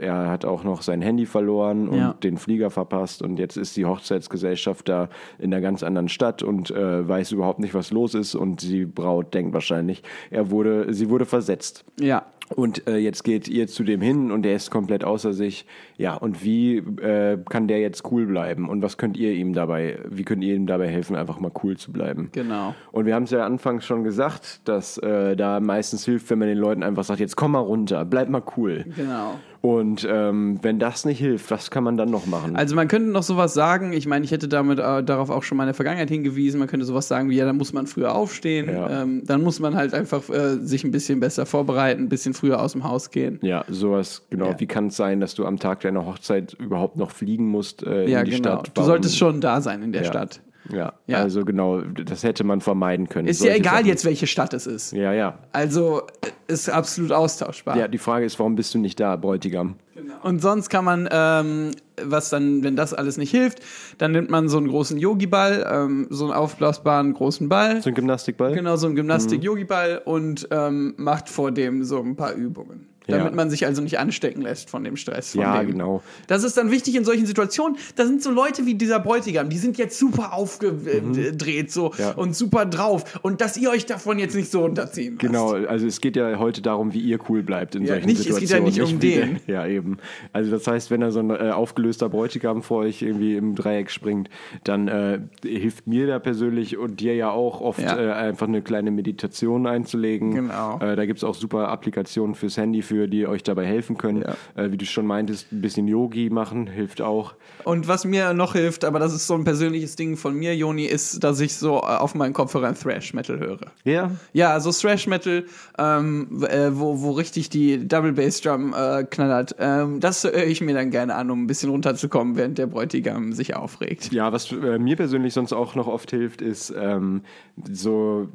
er 0.00 0.28
hat 0.28 0.44
auch 0.44 0.64
noch 0.64 0.82
sein 0.82 1.00
Handy 1.00 1.26
verloren 1.26 1.88
und 1.88 2.24
den 2.24 2.38
Flieger 2.38 2.70
verpasst. 2.70 3.22
Und 3.22 3.38
jetzt 3.38 3.56
ist 3.56 3.76
die 3.76 3.86
Hochzeitsgesellschaft 3.86 4.79
da 4.84 5.08
in 5.38 5.52
einer 5.52 5.60
ganz 5.60 5.82
anderen 5.82 6.08
Stadt 6.08 6.42
und 6.42 6.70
äh, 6.70 7.08
weiß 7.08 7.32
überhaupt 7.32 7.60
nicht, 7.60 7.74
was 7.74 7.90
los 7.90 8.14
ist. 8.14 8.34
Und 8.34 8.62
die 8.62 8.86
Braut 8.86 9.34
denkt 9.34 9.52
wahrscheinlich, 9.52 10.02
er 10.30 10.50
wurde, 10.50 10.92
sie 10.92 11.08
wurde 11.08 11.26
versetzt. 11.26 11.84
Ja. 11.98 12.26
Und 12.56 12.88
äh, 12.88 12.96
jetzt 12.96 13.22
geht 13.22 13.46
ihr 13.46 13.68
zu 13.68 13.84
dem 13.84 14.00
hin 14.00 14.32
und 14.32 14.42
der 14.42 14.56
ist 14.56 14.70
komplett 14.70 15.04
außer 15.04 15.32
sich. 15.32 15.66
Ja, 15.96 16.14
und 16.14 16.42
wie 16.42 16.78
äh, 16.78 17.38
kann 17.48 17.68
der 17.68 17.80
jetzt 17.80 18.10
cool 18.10 18.26
bleiben? 18.26 18.68
Und 18.68 18.82
was 18.82 18.98
könnt 18.98 19.16
ihr 19.16 19.32
ihm 19.32 19.52
dabei, 19.52 20.00
wie 20.08 20.24
könnt 20.24 20.42
ihr 20.42 20.56
ihm 20.56 20.66
dabei 20.66 20.88
helfen, 20.88 21.14
einfach 21.14 21.38
mal 21.38 21.52
cool 21.62 21.76
zu 21.76 21.92
bleiben? 21.92 22.30
Genau. 22.32 22.74
Und 22.90 23.06
wir 23.06 23.14
haben 23.14 23.22
es 23.22 23.30
ja 23.30 23.46
anfangs 23.46 23.84
schon 23.84 24.02
gesagt, 24.02 24.62
dass 24.68 24.98
äh, 24.98 25.36
da 25.36 25.60
meistens 25.60 26.04
hilft, 26.04 26.28
wenn 26.30 26.40
man 26.40 26.48
den 26.48 26.58
Leuten 26.58 26.82
einfach 26.82 27.04
sagt, 27.04 27.20
jetzt 27.20 27.36
komm 27.36 27.52
mal 27.52 27.60
runter, 27.60 28.04
bleib 28.04 28.28
mal 28.28 28.42
cool. 28.56 28.84
Genau. 28.96 29.38
Und 29.62 30.08
ähm, 30.10 30.58
wenn 30.62 30.78
das 30.78 31.04
nicht 31.04 31.18
hilft, 31.18 31.50
was 31.50 31.70
kann 31.70 31.84
man 31.84 31.98
dann 31.98 32.08
noch 32.10 32.24
machen? 32.26 32.56
Also 32.56 32.74
man 32.74 32.88
könnte 32.88 33.10
noch 33.10 33.22
sowas 33.22 33.52
sagen, 33.52 33.92
ich 33.92 34.06
meine, 34.06 34.24
ich 34.24 34.30
hätte 34.30 34.48
damit 34.48 34.78
äh, 34.78 35.02
darauf 35.04 35.28
auch 35.28 35.42
schon 35.42 35.58
mal 35.58 35.64
in 35.64 35.68
der 35.68 35.74
Vergangenheit 35.74 36.08
hingewiesen, 36.08 36.58
man 36.58 36.66
könnte 36.66 36.86
sowas 36.86 37.08
sagen 37.08 37.28
wie, 37.28 37.36
ja, 37.36 37.44
dann 37.44 37.58
muss 37.58 37.74
man 37.74 37.86
früher 37.86 38.14
aufstehen, 38.14 38.70
Ja. 38.72 39.02
ähm, 39.02 39.22
dann 39.26 39.42
muss 39.42 39.60
man 39.60 39.74
halt 39.76 39.92
einfach 39.92 40.26
äh, 40.30 40.56
sich 40.60 40.82
ein 40.84 40.90
bisschen 40.92 41.20
besser 41.20 41.44
vorbereiten, 41.44 42.04
ein 42.04 42.08
bisschen 42.08 42.32
früher 42.32 42.62
aus 42.62 42.72
dem 42.72 42.84
Haus 42.84 43.10
gehen. 43.10 43.38
ja, 43.42 43.62
sowas, 43.68 44.22
genau. 44.30 44.46
Ja. 44.46 44.60
Wie 44.60 44.66
kann 44.66 44.86
es 44.86 44.96
sein, 44.96 45.20
dass 45.20 45.34
du 45.34 45.44
am 45.44 45.58
Tag 45.58 45.80
deiner 45.80 46.06
Hochzeit 46.06 46.54
überhaupt 46.54 46.96
noch 46.96 47.10
fliegen 47.10 47.46
musst 47.46 47.82
äh, 47.82 48.08
Ja, 48.08 48.20
in 48.20 48.24
die 48.24 48.30
genau. 48.30 48.52
Stadt? 48.54 48.68
Du 48.68 48.72
Warum- 48.76 48.86
solltest 48.86 49.18
schon 49.18 49.42
da 49.42 49.60
sein 49.60 49.82
in 49.82 49.92
der 49.92 50.04
Ja. 50.04 50.08
Stadt. 50.08 50.40
Ja, 50.68 50.92
Ja. 51.06 51.18
also 51.18 51.44
genau, 51.44 51.80
das 51.80 52.22
hätte 52.22 52.44
man 52.44 52.60
vermeiden 52.60 53.08
können. 53.08 53.26
Ist 53.28 53.42
ja 53.42 53.54
egal 53.54 53.76
Sachen. 53.78 53.86
jetzt, 53.86 54.04
welche 54.04 54.26
Stadt 54.26 54.52
es 54.52 54.66
ist. 54.66 54.92
Ja, 54.92 55.12
ja. 55.12 55.38
Also 55.52 56.02
äh, 56.20 56.52
ist 56.52 56.68
absolut 56.68 57.12
austauschbar. 57.12 57.76
Ja, 57.76 57.88
die 57.88 57.98
Frage 57.98 58.26
ist, 58.26 58.38
warum 58.38 58.56
bist 58.56 58.74
du 58.74 58.78
nicht 58.78 59.00
da, 59.00 59.16
Bräutigam? 59.16 59.76
Und 60.22 60.40
sonst 60.42 60.68
kann 60.68 60.84
man, 60.84 61.08
ähm, 61.10 61.70
was 62.02 62.30
dann, 62.30 62.62
wenn 62.62 62.76
das 62.76 62.92
alles 62.94 63.16
nicht 63.16 63.30
hilft, 63.30 63.60
dann 63.98 64.12
nimmt 64.12 64.30
man 64.30 64.48
so 64.48 64.58
einen 64.58 64.68
großen 64.68 64.98
Yogi-Ball, 64.98 65.66
ähm, 65.70 66.06
so 66.10 66.24
einen 66.24 66.32
aufblasbaren 66.34 67.14
großen 67.14 67.48
Ball. 67.48 67.80
So 67.82 67.88
ein 67.90 67.94
Gymnastikball? 67.94 68.54
Genau, 68.54 68.76
so 68.76 68.86
ein 68.86 68.94
Gymnastik-Yogi-Ball 68.94 70.02
und 70.04 70.46
ähm, 70.50 70.94
macht 70.98 71.28
vor 71.28 71.52
dem 71.52 71.84
so 71.84 72.00
ein 72.00 72.16
paar 72.16 72.32
Übungen. 72.34 72.86
Damit 73.08 73.30
Ja. 73.30 73.34
man 73.34 73.50
sich 73.50 73.66
also 73.66 73.82
nicht 73.82 73.98
anstecken 73.98 74.42
lässt 74.42 74.70
von 74.70 74.84
dem 74.84 74.96
Stress. 74.96 75.32
Von 75.32 75.40
Ja, 75.40 75.58
dem. 75.60 75.72
genau. 75.72 76.02
Das 76.28 76.44
ist 76.44 76.56
dann 76.56 76.70
wichtig 76.70 76.94
in 76.96 77.04
solchen 77.04 77.26
Situationen. 77.26 77.76
Da 77.96 78.06
sind 78.06 78.22
so 78.22 78.30
Leute 78.30 78.66
wie 78.66 78.74
dieser 78.74 79.00
Bräutigam, 79.00 79.48
die 79.48 79.58
sind 79.58 79.78
jetzt 79.78 79.98
super 79.98 80.32
aufgedreht 80.34 81.70
so 81.72 81.86
Mhm. 81.88 81.94
Ja. 81.98 82.12
und 82.12 82.36
super 82.36 82.66
drauf. 82.66 83.18
Und 83.22 83.40
dass 83.40 83.56
ihr 83.56 83.70
euch 83.70 83.86
davon 83.86 84.18
jetzt 84.18 84.34
nicht 84.36 84.50
so 84.50 84.62
unterziehen 84.64 85.14
lasst. 85.14 85.20
Genau, 85.20 85.52
also 85.52 85.86
es 85.86 86.00
geht 86.00 86.16
ja 86.16 86.38
heute 86.38 86.62
darum, 86.62 86.92
wie 86.92 87.00
ihr 87.00 87.18
cool 87.28 87.42
bleibt 87.42 87.74
in 87.74 87.82
Ja, 87.82 87.94
solchen 87.94 88.06
nicht- 88.06 88.20
es 88.20 88.26
geht 88.26 88.50
ja 88.50 88.58
Situationen. 88.58 88.64
nicht 88.72 88.94
um 88.94 89.02
wie 89.02 89.14
den. 89.14 89.40
Ja, 89.46 89.66
eben. 89.66 89.98
Also 90.32 90.50
das 90.50 90.66
heißt, 90.66 90.90
wenn 90.90 91.00
da 91.00 91.10
so 91.10 91.20
ein 91.20 91.30
äh, 91.30 91.50
aufgelöster 91.50 92.08
Bräutigam 92.08 92.62
vor 92.62 92.80
euch 92.82 93.02
irgendwie 93.02 93.36
im 93.36 93.54
Dreieck 93.54 93.90
springt, 93.90 94.28
dann 94.64 94.88
äh, 94.88 95.20
hilft 95.42 95.86
mir 95.86 96.06
da 96.06 96.18
persönlich 96.18 96.76
und 96.76 97.00
dir 97.00 97.14
ja 97.14 97.30
auch 97.30 97.60
oft 97.60 97.80
äh, 97.82 97.86
einfach 98.12 98.46
eine 98.48 98.62
kleine 98.62 98.90
Meditation 98.90 99.66
einzulegen. 99.66 100.34
Genau. 100.34 100.78
Äh, 100.80 100.96
da 100.96 101.06
gibt 101.06 101.18
es 101.18 101.24
auch 101.24 101.34
super 101.34 101.68
Applikationen 101.68 102.34
fürs 102.34 102.56
Handy, 102.56 102.82
für 102.90 103.06
die 103.06 103.24
euch 103.28 103.44
dabei 103.44 103.66
helfen 103.66 103.96
können. 103.96 104.22
Ja. 104.22 104.64
Äh, 104.64 104.72
wie 104.72 104.76
du 104.76 104.84
schon 104.84 105.06
meintest, 105.06 105.52
ein 105.52 105.60
bisschen 105.60 105.86
Yogi 105.86 106.28
machen 106.28 106.66
hilft 106.66 107.00
auch. 107.00 107.34
Und 107.62 107.86
was 107.86 108.04
mir 108.04 108.34
noch 108.34 108.54
hilft, 108.54 108.84
aber 108.84 108.98
das 108.98 109.14
ist 109.14 109.28
so 109.28 109.34
ein 109.34 109.44
persönliches 109.44 109.94
Ding 109.94 110.16
von 110.16 110.34
mir, 110.34 110.56
Joni, 110.56 110.86
ist, 110.86 111.22
dass 111.22 111.38
ich 111.38 111.54
so 111.54 111.76
äh, 111.76 111.82
auf 111.82 112.16
meinen 112.16 112.32
Kopfhörern 112.32 112.74
Thrash 112.74 113.14
Metal 113.14 113.38
höre. 113.38 113.60
Ja, 113.84 114.10
Ja, 114.32 114.52
also 114.52 114.72
Thrash 114.72 115.06
Metal, 115.06 115.44
ähm, 115.78 116.44
äh, 116.48 116.70
wo, 116.72 117.00
wo 117.00 117.12
richtig 117.12 117.48
die 117.48 117.86
Double 117.86 118.12
Bass 118.12 118.40
Drum 118.40 118.74
äh, 118.76 119.04
knallert. 119.04 119.54
Ähm, 119.60 120.00
das 120.00 120.24
höre 120.24 120.46
ich 120.46 120.60
mir 120.60 120.74
dann 120.74 120.90
gerne 120.90 121.14
an, 121.14 121.30
um 121.30 121.44
ein 121.44 121.46
bisschen 121.46 121.70
runterzukommen, 121.70 122.34
während 122.34 122.58
der 122.58 122.66
Bräutigam 122.66 123.32
sich 123.32 123.54
aufregt. 123.54 124.12
Ja, 124.12 124.32
was 124.32 124.50
äh, 124.50 124.80
mir 124.80 124.96
persönlich 124.96 125.32
sonst 125.32 125.52
auch 125.52 125.76
noch 125.76 125.86
oft 125.86 126.10
hilft, 126.10 126.42
ist 126.42 126.74
ähm, 126.76 127.22
so 127.70 128.26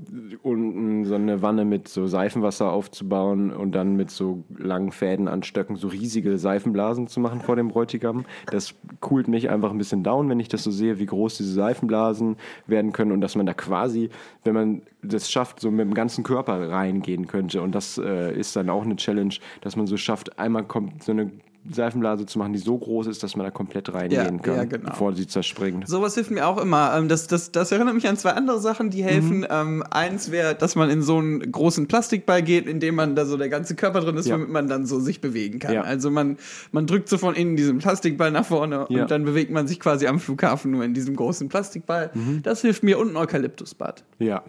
unten 0.43 1.03
so 1.03 1.15
eine 1.15 1.41
Wanne 1.41 1.65
mit 1.65 1.89
so 1.89 2.07
Seifenwasser 2.07 2.71
aufzubauen 2.71 3.51
und 3.51 3.73
dann 3.73 3.97
mit 3.97 4.11
so 4.11 4.44
langen 4.57 4.91
Fäden 4.91 5.27
an 5.27 5.43
Stöcken 5.43 5.75
so 5.75 5.87
riesige 5.87 6.37
Seifenblasen 6.37 7.07
zu 7.07 7.19
machen 7.19 7.41
vor 7.41 7.55
dem 7.55 7.69
Bräutigam. 7.69 8.25
Das 8.51 8.75
coolt 8.99 9.27
mich 9.27 9.49
einfach 9.49 9.71
ein 9.71 9.77
bisschen 9.77 10.03
down, 10.03 10.29
wenn 10.29 10.39
ich 10.39 10.49
das 10.49 10.63
so 10.63 10.71
sehe, 10.71 10.99
wie 10.99 11.05
groß 11.05 11.37
diese 11.37 11.53
Seifenblasen 11.53 12.37
werden 12.67 12.91
können 12.91 13.11
und 13.11 13.21
dass 13.21 13.35
man 13.35 13.45
da 13.45 13.53
quasi, 13.53 14.09
wenn 14.43 14.53
man 14.53 14.81
das 15.01 15.31
schafft, 15.31 15.59
so 15.59 15.71
mit 15.71 15.81
dem 15.81 15.93
ganzen 15.93 16.23
Körper 16.23 16.69
reingehen 16.69 17.27
könnte. 17.27 17.61
Und 17.61 17.73
das 17.73 17.97
äh, 17.97 18.37
ist 18.37 18.55
dann 18.55 18.69
auch 18.69 18.83
eine 18.83 18.95
Challenge, 18.95 19.35
dass 19.61 19.75
man 19.75 19.87
so 19.87 19.97
schafft, 19.97 20.39
einmal 20.39 20.63
kommt 20.63 21.03
so 21.03 21.11
eine 21.11 21.31
Seifenblase 21.71 22.25
zu 22.25 22.37
machen, 22.39 22.53
die 22.53 22.59
so 22.59 22.77
groß 22.77 23.07
ist, 23.07 23.23
dass 23.23 23.35
man 23.35 23.45
da 23.45 23.51
komplett 23.51 23.93
reingehen 23.93 24.35
Ja, 24.35 24.41
kann, 24.41 24.55
ja, 24.55 24.63
genau. 24.65 24.89
bevor 24.89 25.13
sie 25.13 25.25
zerspringt. 25.27 25.87
Sowas 25.87 26.13
hilft 26.15 26.31
mir 26.31 26.47
auch 26.47 26.57
immer. 26.61 26.93
Ähm, 26.95 27.07
das, 27.07 27.27
das, 27.27 27.51
das 27.51 27.71
erinnert 27.71 27.95
mich 27.95 28.07
an 28.07 28.17
zwei 28.17 28.31
andere 28.31 28.59
Sachen, 28.59 28.89
die 28.89 29.03
helfen. 29.03 29.45
Ähm, 29.49 29.83
eins 29.89 30.31
wäre, 30.31 30.55
dass 30.55 30.75
man 30.75 30.89
in 30.89 31.01
so 31.01 31.17
einen 31.17 31.51
großen 31.51 31.87
Plastikball 31.87 32.43
geht, 32.43 32.67
in 32.67 32.79
dem 32.79 32.95
man 32.95 33.15
da 33.15 33.25
so 33.25 33.35
der 33.37 33.49
ganze 33.49 33.75
Körper 33.75 34.01
drin 34.01 34.15
ist, 34.17 34.27
Ja. 34.27 34.35
womit 34.35 34.49
man 34.49 34.67
dann 34.67 34.85
so 34.85 34.99
sich 34.99 35.21
bewegen 35.21 35.59
kann. 35.59 35.77
Also 35.77 36.11
man, 36.11 36.37
man 36.71 36.87
drückt 36.87 37.09
so 37.09 37.17
von 37.17 37.35
innen 37.35 37.55
diesen 37.55 37.79
Plastikball 37.79 38.31
nach 38.31 38.45
vorne 38.45 38.87
und 38.87 39.09
dann 39.11 39.25
bewegt 39.25 39.51
man 39.51 39.67
sich 39.67 39.79
quasi 39.79 40.07
am 40.07 40.19
Flughafen 40.19 40.71
nur 40.71 40.83
in 40.83 40.93
diesem 40.93 41.15
großen 41.15 41.49
Plastikball. 41.49 42.11
Das 42.43 42.61
hilft 42.61 42.83
mir 42.83 42.99
und 42.99 43.09
ein 43.11 43.17
Eukalyptusbad. 43.17 44.03
Ja. 44.19 44.43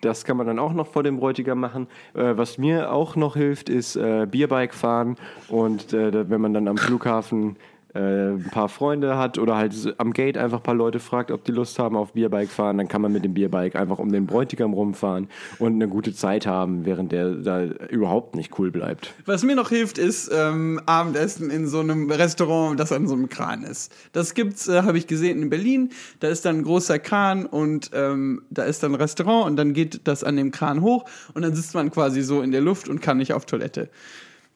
Das 0.00 0.24
kann 0.24 0.36
man 0.36 0.46
dann 0.46 0.58
auch 0.58 0.72
noch 0.72 0.86
vor 0.86 1.02
dem 1.02 1.18
Bräutigam 1.18 1.60
machen. 1.60 1.86
Äh, 2.14 2.36
was 2.36 2.58
mir 2.58 2.92
auch 2.92 3.16
noch 3.16 3.36
hilft, 3.36 3.68
ist 3.68 3.96
äh, 3.96 4.26
Bierbike 4.30 4.74
fahren. 4.74 5.16
Und 5.48 5.92
äh, 5.92 6.30
wenn 6.30 6.40
man 6.40 6.54
dann 6.54 6.68
am 6.68 6.78
Flughafen 6.78 7.56
äh, 7.94 8.30
ein 8.30 8.48
paar 8.50 8.68
Freunde 8.68 9.16
hat 9.16 9.38
oder 9.38 9.56
halt 9.56 9.94
am 9.98 10.12
Gate 10.12 10.38
einfach 10.38 10.58
ein 10.58 10.62
paar 10.62 10.74
Leute 10.74 11.00
fragt, 11.00 11.30
ob 11.30 11.44
die 11.44 11.52
Lust 11.52 11.78
haben 11.78 11.96
auf 11.96 12.12
Bierbike 12.12 12.50
fahren, 12.50 12.78
dann 12.78 12.88
kann 12.88 13.02
man 13.02 13.12
mit 13.12 13.24
dem 13.24 13.34
Bierbike 13.34 13.76
einfach 13.76 13.98
um 13.98 14.12
den 14.12 14.26
Bräutigam 14.26 14.72
rumfahren 14.72 15.28
und 15.58 15.74
eine 15.74 15.88
gute 15.88 16.14
Zeit 16.14 16.46
haben, 16.46 16.84
während 16.84 17.12
der 17.12 17.30
da 17.34 17.64
überhaupt 17.64 18.36
nicht 18.36 18.58
cool 18.58 18.70
bleibt. 18.70 19.14
Was 19.26 19.42
mir 19.42 19.56
noch 19.56 19.70
hilft, 19.70 19.98
ist 19.98 20.30
ähm, 20.32 20.80
Abendessen 20.86 21.50
in 21.50 21.66
so 21.66 21.80
einem 21.80 22.10
Restaurant, 22.10 22.78
das 22.78 22.92
an 22.92 23.08
so 23.08 23.14
einem 23.14 23.28
Kran 23.28 23.62
ist. 23.64 23.92
Das 24.12 24.34
gibt's, 24.34 24.68
äh, 24.68 24.82
habe 24.82 24.98
ich 24.98 25.06
gesehen 25.06 25.42
in 25.42 25.50
Berlin. 25.50 25.90
Da 26.20 26.28
ist 26.28 26.44
dann 26.44 26.58
ein 26.58 26.62
großer 26.62 26.98
Kran 26.98 27.46
und 27.46 27.90
ähm, 27.92 28.42
da 28.50 28.62
ist 28.64 28.82
dann 28.82 28.92
ein 28.92 29.00
Restaurant 29.00 29.46
und 29.46 29.56
dann 29.56 29.72
geht 29.72 30.02
das 30.04 30.22
an 30.24 30.36
dem 30.36 30.50
Kran 30.50 30.82
hoch 30.82 31.04
und 31.34 31.42
dann 31.42 31.54
sitzt 31.54 31.74
man 31.74 31.90
quasi 31.90 32.22
so 32.22 32.42
in 32.42 32.52
der 32.52 32.60
Luft 32.60 32.88
und 32.88 33.00
kann 33.00 33.18
nicht 33.18 33.32
auf 33.32 33.46
Toilette. 33.46 33.88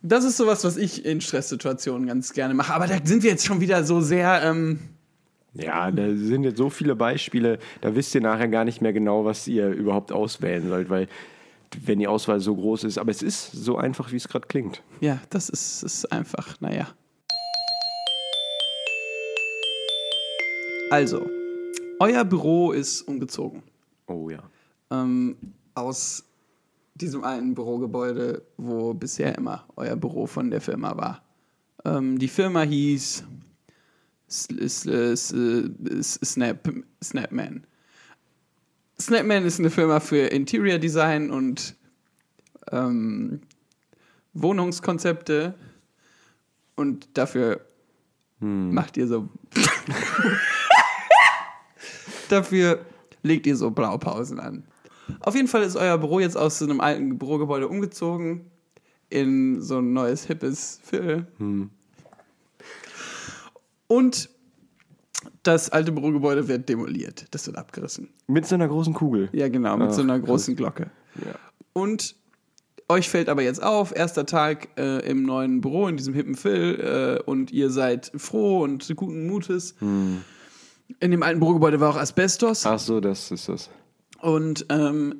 Das 0.07 0.23
ist 0.23 0.37
sowas, 0.37 0.63
was 0.65 0.77
ich 0.77 1.07
in 1.07 1.23
Stresssituationen 1.23 2.07
ganz 2.07 2.35
gerne 2.35 2.53
mache. 2.53 2.75
Aber 2.75 2.87
da 2.87 2.99
sind 3.03 3.23
wir 3.23 3.31
jetzt 3.31 3.47
schon 3.47 3.63
wieder 3.63 3.85
so 3.85 4.03
sehr. 4.03 4.43
Ähm, 4.45 4.79
Ja, 5.55 5.91
da 5.91 6.15
sind 6.15 6.45
jetzt 6.45 6.59
so 6.59 6.69
viele 6.69 6.95
Beispiele, 6.95 7.59
da 7.81 7.95
wisst 7.95 8.15
ihr 8.15 8.21
nachher 8.21 8.49
gar 8.49 8.67
nicht 8.67 8.83
mehr 8.83 8.93
genau, 8.93 9.25
was 9.25 9.49
ihr 9.49 9.71
überhaupt 9.71 10.13
auswählen 10.13 10.69
sollt, 10.69 10.91
weil 10.91 11.09
wenn 11.87 12.01
die 12.01 12.07
Auswahl 12.07 12.39
so 12.41 12.55
groß 12.55 12.85
ist, 12.85 12.99
aber 12.99 13.11
es 13.13 13.23
ist 13.23 13.53
so 13.53 13.79
einfach, 13.79 14.13
wie 14.13 14.17
es 14.17 14.29
gerade 14.29 14.47
klingt. 14.47 14.83
ja, 15.01 15.21
das 15.31 15.49
ist, 15.49 15.83
ist 15.83 16.13
einfach, 16.13 16.61
naja. 16.61 16.89
Also, 20.91 21.25
euer 21.99 22.25
Büro 22.27 22.73
ist 22.73 23.03
umgezogen. 23.03 23.63
Oh 24.07 24.29
ja. 24.29 24.43
ähm, 24.91 25.37
aus 25.75 26.25
diesem 26.95 27.25
alten 27.25 27.55
Bürogebäude, 27.55 28.43
wo 28.57 28.95
bisher 28.95 29.37
immer 29.37 29.67
euer 29.77 29.97
Büro 29.97 30.27
von 30.27 30.51
der 30.51 30.61
Firma 30.61 30.97
war. 30.97 31.23
Ähm, 31.85 32.19
die 32.19 32.29
Firma 32.29 32.63
hieß 32.63 33.25
Snap 34.29 34.99
Snapman. 37.03 37.67
Snapman 39.01 39.45
ist 39.45 39.59
eine 39.59 39.71
Firma 39.71 40.01
für 40.01 40.27
Interior 40.27 40.79
Design 40.79 41.31
und 41.31 41.77
ähm, 42.71 43.41
Wohnungskonzepte 44.33 45.55
und 46.77 47.17
dafür 47.17 47.61
macht 48.41 48.97
ihr 48.97 49.07
so 49.07 49.29
dafür 52.29 52.85
legt 53.23 53.47
ihr 53.47 53.57
so 53.57 53.71
Blaupausen 53.71 54.41
an. 54.41 54.65
Auf 55.21 55.35
jeden 55.35 55.49
Fall 55.49 55.63
ist 55.63 55.77
euer 55.77 55.99
Büro 55.99 56.21
jetzt 56.21 56.37
aus 56.37 56.59
so 56.59 56.65
einem 56.65 56.81
alten 56.81 57.19
Bürogebäude 57.19 57.69
umgezogen 57.69 58.51
in 59.11 59.61
so 59.61 59.79
ein 59.79 59.93
neues, 59.93 60.27
hippes 60.27 60.81
Viertel. 60.83 61.27
Und 63.87 64.29
das 65.43 65.71
alte 65.71 65.93
Bürogebäude 65.93 66.49
wird 66.49 66.69
demoliert. 66.69 67.27
Das 67.31 67.47
wird 67.47 67.57
abgerissen. 67.57 68.09
Mit 68.27 68.47
so 68.47 68.55
einer 68.55 68.69
großen 68.69 68.95
Kugel. 68.95 69.29
Ja, 69.33 69.49
genau, 69.49 69.77
mit 69.77 69.93
so 69.93 70.01
Ach, 70.01 70.05
einer 70.05 70.19
krass. 70.19 70.29
großen 70.29 70.57
Glocke. 70.57 70.91
Ja. 71.25 71.35
Und 71.73 72.17
euch 72.89 73.09
fällt 73.09 73.29
aber 73.29 73.43
jetzt 73.43 73.63
auf, 73.63 73.95
erster 73.95 74.27
Tag 74.27 74.69
äh, 74.77 75.09
im 75.09 75.23
neuen 75.23 75.61
Büro, 75.61 75.89
in 75.89 75.97
diesem 75.97 76.15
hippen 76.15 76.35
Phil, 76.35 76.79
äh, 76.81 77.23
und 77.23 77.51
ihr 77.51 77.71
seid 77.71 78.13
froh 78.17 78.63
und 78.63 78.95
guten 78.97 79.27
Mutes. 79.27 79.75
Hm. 79.79 80.23
In 81.01 81.11
dem 81.11 81.23
alten 81.23 81.41
Bürogebäude 81.41 81.81
war 81.81 81.91
auch 81.91 81.97
Asbestos. 81.97 82.67
Ach 82.67 82.79
so, 82.79 83.01
das 83.01 83.31
ist 83.31 83.49
das. 83.49 83.71
Und 84.25 84.64
ähm, 84.71 85.16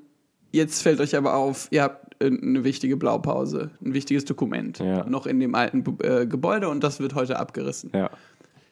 jetzt 0.51 0.83
fällt 0.83 0.99
euch 1.01 1.15
aber 1.15 1.35
auf, 1.35 1.69
ihr 1.71 1.83
habt 1.83 2.23
äh, 2.23 2.27
eine 2.27 2.65
wichtige 2.65 2.97
Blaupause, 2.97 3.71
ein 3.85 3.93
wichtiges 3.93 4.25
Dokument 4.25 4.79
Ja. 4.79 5.05
noch 5.05 5.27
in 5.27 5.41
dem 5.41 5.55
alten 5.55 5.85
äh, 6.03 6.27
Gebäude 6.27 6.71
und 6.71 6.83
das 6.83 7.01
wird 7.01 7.15
heute 7.15 7.39
abgerissen. 7.39 7.91
Ja. 7.95 8.09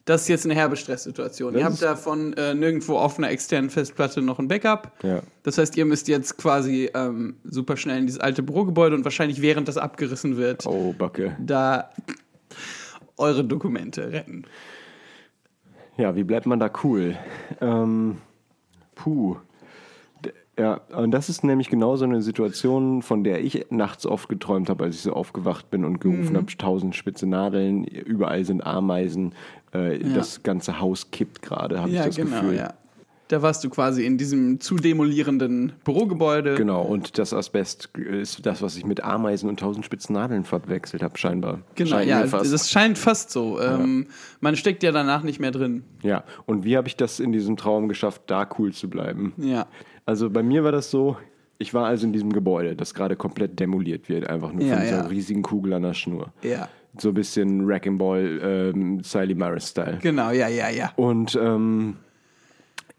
Das 0.07 0.23
ist 0.23 0.29
jetzt 0.29 0.47
eine 0.47 0.55
herbe 0.55 0.77
Stresssituation. 0.77 1.53
Das 1.53 1.61
ihr 1.61 1.67
habt 1.67 1.83
davon 1.83 2.33
äh, 2.33 2.55
nirgendwo 2.55 2.97
auf 2.97 3.19
einer 3.19 3.31
externen 3.31 3.69
Festplatte 3.71 4.23
noch 4.23 4.39
ein 4.39 4.49
Backup. 4.49 4.91
Ja. 5.03 5.23
Das 5.43 5.59
heißt, 5.59 5.77
ihr 5.77 5.85
müsst 5.85 6.09
jetzt 6.09 6.39
quasi 6.39 6.91
ähm, 6.95 7.37
super 7.45 7.77
schnell 7.77 7.99
in 7.99 8.07
dieses 8.07 8.19
alte 8.21 8.43
Bürogebäude 8.43 8.97
und 8.97 9.05
wahrscheinlich 9.05 9.43
während 9.43 9.69
das 9.69 9.77
abgerissen 9.77 10.39
wird, 10.39 10.67
Oh, 10.67 10.93
Backe. 10.97 11.37
da 11.39 11.91
eure 13.19 13.45
Dokumente 13.45 14.11
retten. 14.11 14.45
Ja, 15.99 16.17
wie 16.17 16.25
bleibt 16.25 16.47
man 16.47 16.59
da 16.59 16.71
cool? 16.83 17.17
Ähm, 17.61 18.17
puh. 18.95 19.37
Ja, 20.59 20.83
und 20.95 21.13
das 21.13 21.31
ist 21.31 21.45
nämlich 21.45 21.71
genau 21.71 21.97
so 21.97 22.05
eine 22.05 22.21
Situation, 22.21 23.01
von 23.01 23.25
der 23.25 23.43
ich 23.43 23.67
nachts 23.71 24.05
oft 24.05 24.29
geträumt 24.29 24.69
habe, 24.69 24.85
als 24.85 24.97
ich 24.97 25.01
so 25.03 25.15
aufgewacht 25.15 25.71
bin 25.71 25.85
und 25.85 25.99
gerufen 26.01 26.37
habe, 26.37 26.47
tausend 26.59 26.95
spitze 26.95 27.27
Nadeln, 27.27 27.85
überall 27.85 28.45
sind 28.45 28.65
Ameisen, 28.67 29.35
äh, 29.73 29.99
das 29.99 30.43
ganze 30.43 30.79
Haus 30.79 31.11
kippt 31.11 31.41
gerade, 31.41 31.79
habe 31.81 31.89
ich 31.89 31.95
Ja, 31.97 32.05
das 32.07 32.17
genau, 32.17 32.41
Gefühl. 32.43 32.57
ja. 32.57 32.75
Da 33.33 33.41
warst 33.41 33.65
du 33.65 33.71
quasi 33.71 34.05
in 34.05 34.19
diesem 34.19 34.61
zu 34.61 34.77
demolierenden 34.77 35.73
Bürogebäude. 35.85 36.55
Genau, 36.55 36.83
und 36.83 37.17
das 37.17 37.33
Asbest 37.33 37.89
ist 37.97 38.45
das, 38.45 38.61
was 38.61 38.77
ich 38.77 38.85
mit 38.85 39.03
Ameisen 39.03 39.49
und 39.49 39.59
tausend 39.59 39.87
spitzen 39.87 40.13
Nadeln 40.13 40.45
verwechselt 40.45 41.03
habe, 41.03 41.17
scheinbar. 41.17 41.61
Genau, 41.75 41.93
Scheint 41.93 42.09
ja, 42.11 42.27
das 42.27 42.71
scheint 42.71 42.99
fast 42.99 43.31
so. 43.31 43.59
Ähm, 43.59 44.09
man 44.41 44.55
steckt 44.55 44.83
ja 44.83 44.93
danach 44.93 45.23
nicht 45.23 45.41
mehr 45.41 45.51
drin. 45.51 45.83
Ja, 46.03 46.25
und 46.45 46.67
wie 46.67 46.77
habe 46.77 46.89
ich 46.89 46.97
das 46.97 47.21
in 47.21 47.33
diesem 47.33 47.57
Traum 47.57 47.89
geschafft, 47.89 48.25
da 48.27 48.47
cool 48.59 48.75
zu 48.75 48.91
bleiben? 48.91 49.33
Ja. 49.39 49.67
Also 50.05 50.29
bei 50.29 50.43
mir 50.43 50.63
war 50.63 50.73
das 50.73 50.91
so, 50.91 51.17
ich 51.57 51.73
war 51.73 51.87
also 51.87 52.07
in 52.07 52.13
diesem 52.13 52.35
Gebäude, 52.35 52.77
das 52.77 52.93
gerade 52.93 53.17
komplett 53.17 53.59
demoliert 53.59 54.11
wird, 54.11 54.29
einfach 54.29 54.53
nur 54.53 54.63
Ja, 54.63 54.75
von 54.75 54.83
dieser 54.83 54.97
ja. 54.99 55.07
riesigen 55.07 55.41
Kugel 55.41 55.73
an 55.73 55.85
der 55.85 55.95
Schnur. 55.95 56.35
Ja. 56.43 56.69
So 56.99 57.09
ein 57.09 57.15
bisschen 57.15 57.67
Wrecking 57.67 57.97
Ball, 57.97 58.73
ähm, 58.75 59.03
Sally 59.03 59.35
Maris-Style. 59.35 60.01
Genau, 60.03 60.33
ja, 60.33 60.49
ja, 60.49 60.69
ja. 60.69 60.93
Und 60.97 61.35
ähm, 61.43 61.97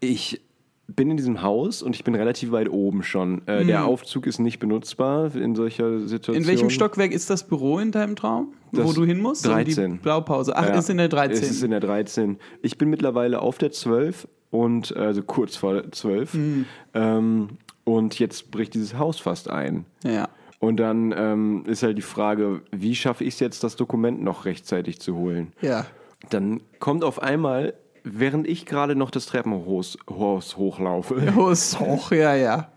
ich 0.00 0.40
bin 0.86 1.10
in 1.10 1.16
diesem 1.16 1.40
Haus 1.42 1.82
und 1.82 1.96
ich 1.96 2.04
bin 2.04 2.14
relativ 2.14 2.52
weit 2.52 2.68
oben 2.68 3.02
schon. 3.02 3.40
Äh, 3.48 3.64
Der 3.64 3.86
Aufzug 3.86 4.26
ist 4.26 4.38
nicht 4.38 4.58
benutzbar 4.58 5.34
in 5.34 5.54
solcher 5.54 6.00
Situation. 6.00 6.36
Mhm. 6.36 6.42
In 6.42 6.48
welchem 6.48 6.70
Stockwerk 6.70 7.12
ist 7.12 7.30
das 7.30 7.46
Büro 7.46 7.78
in 7.78 7.90
deinem 7.90 8.16
Traum, 8.16 8.52
wo 8.70 8.82
Das 8.82 8.94
du 8.94 9.04
hin 9.04 9.20
musst? 9.20 9.46
Um 9.46 9.52
13. 9.54 9.92
die 9.92 9.98
Blaupause. 9.98 10.54
Ach, 10.54 10.68
Ja, 10.68 10.78
ist 10.78 10.90
in 10.90 10.98
der 10.98 11.08
13. 11.08 11.42
Es 11.42 11.50
ist 11.50 11.62
in 11.62 11.70
der 11.70 11.80
13. 11.80 12.38
Ich 12.60 12.76
bin 12.76 12.90
mittlerweile 12.90 13.40
auf 13.40 13.56
der 13.56 13.72
12 13.72 14.28
und 14.50 14.94
also 14.94 15.22
kurz 15.22 15.56
vor 15.56 15.90
12. 15.90 16.34
Mhm. 16.34 16.64
Ähm, 16.92 17.48
und 17.84 18.18
jetzt 18.18 18.50
bricht 18.50 18.74
dieses 18.74 18.98
Haus 18.98 19.18
fast 19.18 19.48
ein. 19.50 19.86
ja. 20.04 20.28
Und 20.60 20.78
dann 20.78 21.12
ähm, 21.14 21.64
ist 21.66 21.82
halt 21.82 21.98
die 21.98 22.02
Frage, 22.02 22.62
wie 22.70 22.94
schaffe 22.94 23.22
ich 23.24 23.34
es 23.34 23.40
jetzt, 23.40 23.62
das 23.64 23.76
Dokument 23.76 24.22
noch 24.22 24.46
rechtzeitig 24.46 24.98
zu 24.98 25.14
holen? 25.14 25.52
Ja. 25.60 25.84
Dann 26.30 26.60
kommt 26.78 27.04
auf 27.04 27.20
einmal, 27.22 27.74
während 28.04 28.46
ich 28.46 28.66
gerade 28.66 28.94
noch 28.94 29.10
das 29.10 29.26
Treppenhaus 29.26 29.98
Haus 30.08 30.56
hochlaufe, 30.56 31.34
Hoch, 31.34 31.80
hoch, 31.80 32.12
ja, 32.12 32.34
ja. 32.36 32.68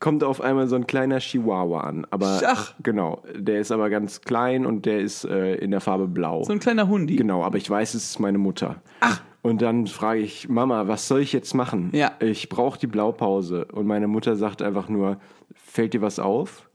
kommt 0.00 0.24
auf 0.24 0.40
einmal 0.40 0.66
so 0.66 0.74
ein 0.76 0.86
kleiner 0.86 1.18
Chihuahua 1.18 1.82
an. 1.82 2.06
Aber 2.10 2.40
Ach. 2.44 2.74
genau, 2.82 3.22
der 3.36 3.60
ist 3.60 3.70
aber 3.70 3.90
ganz 3.90 4.22
klein 4.22 4.66
und 4.66 4.86
der 4.86 5.00
ist 5.00 5.24
äh, 5.24 5.54
in 5.56 5.70
der 5.70 5.80
Farbe 5.80 6.08
blau. 6.08 6.42
So 6.42 6.52
ein 6.52 6.58
kleiner 6.58 6.88
Hundi. 6.88 7.16
Genau, 7.16 7.44
aber 7.44 7.58
ich 7.58 7.70
weiß, 7.70 7.94
es 7.94 8.10
ist 8.10 8.18
meine 8.18 8.38
Mutter. 8.38 8.82
Ach. 9.00 9.22
Und 9.42 9.62
dann 9.62 9.86
frage 9.86 10.20
ich, 10.20 10.48
Mama, 10.48 10.88
was 10.88 11.06
soll 11.06 11.20
ich 11.20 11.32
jetzt 11.32 11.54
machen? 11.54 11.90
Ja. 11.92 12.12
Ich 12.18 12.48
brauche 12.48 12.80
die 12.80 12.88
Blaupause. 12.88 13.66
Und 13.66 13.86
meine 13.86 14.08
Mutter 14.08 14.34
sagt 14.34 14.60
einfach 14.60 14.88
nur, 14.88 15.18
fällt 15.54 15.94
dir 15.94 16.02
was 16.02 16.18
auf? 16.18 16.68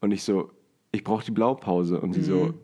Und 0.00 0.10
ich 0.10 0.24
so, 0.24 0.50
ich 0.90 1.04
brauche 1.04 1.24
die 1.24 1.30
Blaupause. 1.30 2.00
Und 2.00 2.14
sie 2.14 2.22
so, 2.22 2.54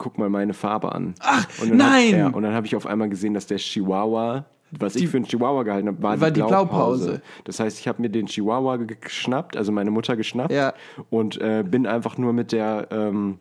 guck 0.00 0.18
mal 0.18 0.28
meine 0.28 0.54
Farbe 0.54 0.92
an. 0.92 1.04
Mhm. 1.04 1.14
Ach, 1.20 1.46
und 1.62 1.76
nein! 1.76 2.12
Hat, 2.12 2.18
ja, 2.18 2.26
und 2.28 2.42
dann 2.42 2.54
habe 2.54 2.66
ich 2.66 2.74
auf 2.74 2.86
einmal 2.86 3.08
gesehen, 3.08 3.34
dass 3.34 3.46
der 3.46 3.58
Chihuahua, 3.58 4.46
was 4.72 4.96
ich 4.96 5.08
für 5.08 5.18
einen 5.18 5.26
Chihuahua 5.26 5.62
gehalten 5.62 5.88
habe, 5.88 6.02
war, 6.02 6.20
war 6.20 6.30
die 6.30 6.40
die 6.40 6.46
Blaupause. 6.46 7.22
Das 7.44 7.60
heißt, 7.60 7.78
ich 7.78 7.86
habe 7.86 8.00
mir 8.02 8.08
den 8.08 8.26
Chihuahua 8.26 8.76
ge- 8.78 8.96
geschnappt, 9.00 9.56
also 9.56 9.70
meine 9.72 9.90
Mutter 9.90 10.16
geschnappt 10.16 10.52
Ja. 10.52 10.72
und 11.10 11.40
äh, 11.40 11.62
bin 11.64 11.86
einfach 11.86 12.18
nur 12.18 12.32
mit 12.32 12.50
der 12.52 12.88
ähm, 12.90 13.38